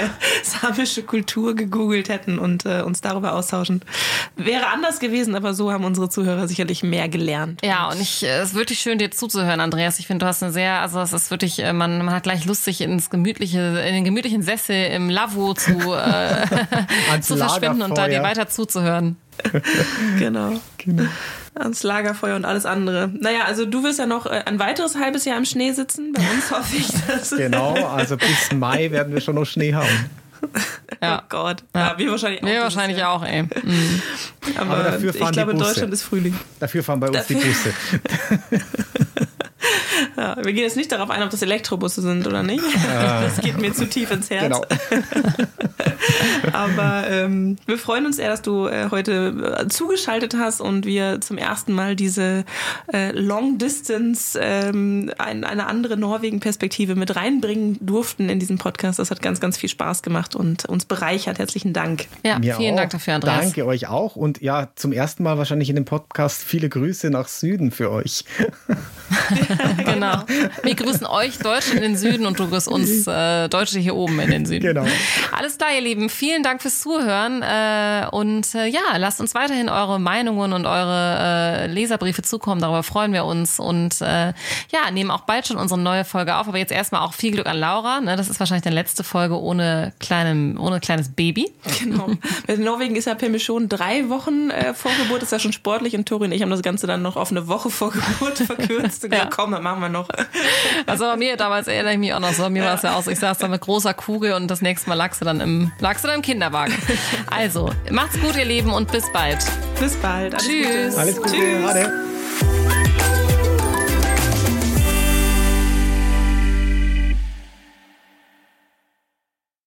[0.43, 3.83] samische Kultur gegoogelt hätten und äh, uns darüber austauschen.
[4.37, 7.61] Wäre anders gewesen, aber so haben unsere Zuhörer sicherlich mehr gelernt.
[7.65, 9.99] Ja, und ich, äh, es ist wirklich schön, dir zuzuhören, Andreas.
[9.99, 12.65] Ich finde, du hast eine sehr, also es ist wirklich, man, man hat gleich Lust,
[12.65, 16.40] sich ins gemütliche, in den gemütlichen Sessel im Lavo zu, äh,
[17.23, 19.17] zu verschwinden und da dir weiter zuzuhören.
[20.19, 20.53] Genau.
[21.55, 23.09] Ans Lagerfeuer und alles andere.
[23.09, 26.13] Naja, also du wirst ja noch äh, ein weiteres halbes Jahr im Schnee sitzen.
[26.13, 29.89] Bei uns hoffe ich, dass Genau, also bis Mai werden wir schon noch Schnee haben.
[31.03, 31.21] Ja.
[31.23, 31.65] Oh Gott.
[31.75, 32.47] Ja, wir wahrscheinlich auch.
[32.47, 33.13] Wir wahrscheinlich Jahr.
[33.13, 33.43] auch, ey.
[33.43, 34.03] Mhm.
[34.59, 35.69] Aber, Aber dafür fahren ich glaube, die Busse.
[35.71, 36.39] Deutschland ist Frühling.
[36.61, 37.75] Dafür fahren bei uns die Dafür- Busse.
[40.17, 42.65] Ja, wir gehen jetzt nicht darauf ein, ob das Elektrobusse sind oder nicht.
[42.87, 44.43] Das geht mir zu tief ins Herz.
[44.43, 44.65] Genau.
[46.53, 51.21] Aber ähm, wir freuen uns sehr, dass du äh, heute äh, zugeschaltet hast und wir
[51.21, 52.45] zum ersten Mal diese
[52.93, 58.99] äh, Long Distance, ähm, ein, eine andere Norwegen-Perspektive mit reinbringen durften in diesen Podcast.
[58.99, 61.39] Das hat ganz, ganz viel Spaß gemacht und uns bereichert.
[61.39, 62.07] Herzlichen Dank.
[62.25, 62.79] Ja, Mir vielen auch.
[62.79, 63.41] Dank dafür, Andreas.
[63.41, 64.17] Danke euch auch.
[64.17, 68.25] Und ja, zum ersten Mal wahrscheinlich in dem Podcast viele Grüße nach Süden für euch.
[69.95, 70.23] Genau.
[70.63, 74.19] Wir grüßen euch Deutsche in den Süden und du grüßt uns äh, Deutsche hier oben
[74.21, 74.67] in den Süden.
[74.67, 74.87] Genau.
[75.33, 76.09] Alles klar, ihr Lieben.
[76.09, 77.43] Vielen Dank fürs Zuhören.
[77.43, 82.61] Äh, und äh, ja, lasst uns weiterhin eure Meinungen und eure äh, Leserbriefe zukommen.
[82.61, 83.59] Darüber freuen wir uns.
[83.59, 84.29] Und äh,
[84.73, 86.49] ja, nehmen auch bald schon unsere neue Folge auf.
[86.49, 88.01] Aber jetzt erstmal auch viel Glück an Laura.
[88.01, 88.17] Ne?
[88.17, 91.51] Das ist wahrscheinlich deine letzte Folge ohne, kleinem, ohne kleines Baby.
[91.83, 92.11] Genau.
[92.47, 96.07] In Norwegen ist ja Permission drei Wochen äh, vor Geburt, ist ja schon sportlich und
[96.07, 99.05] Tori und ich haben das Ganze dann noch auf eine Woche vor Geburt verkürzt.
[99.05, 99.27] Und ja.
[99.27, 100.09] komm, dann machen wir noch.
[100.87, 103.03] Also bei mir damals erinnere ich mich auch noch so, mir war es ja auch
[103.03, 105.73] so, ich saß da mit großer Kugel und das nächste Mal lagst du dann im,
[105.79, 106.75] lagst du dann im Kinderwagen.
[107.31, 109.39] Also, macht's gut, ihr Lieben, und bis bald.
[109.79, 110.35] Bis bald.
[110.35, 110.89] Alles Tschüss.
[110.91, 110.99] Gute.
[111.01, 111.31] Alles Gute.
[111.31, 111.69] Tschüss.
[111.71, 112.10] Ade.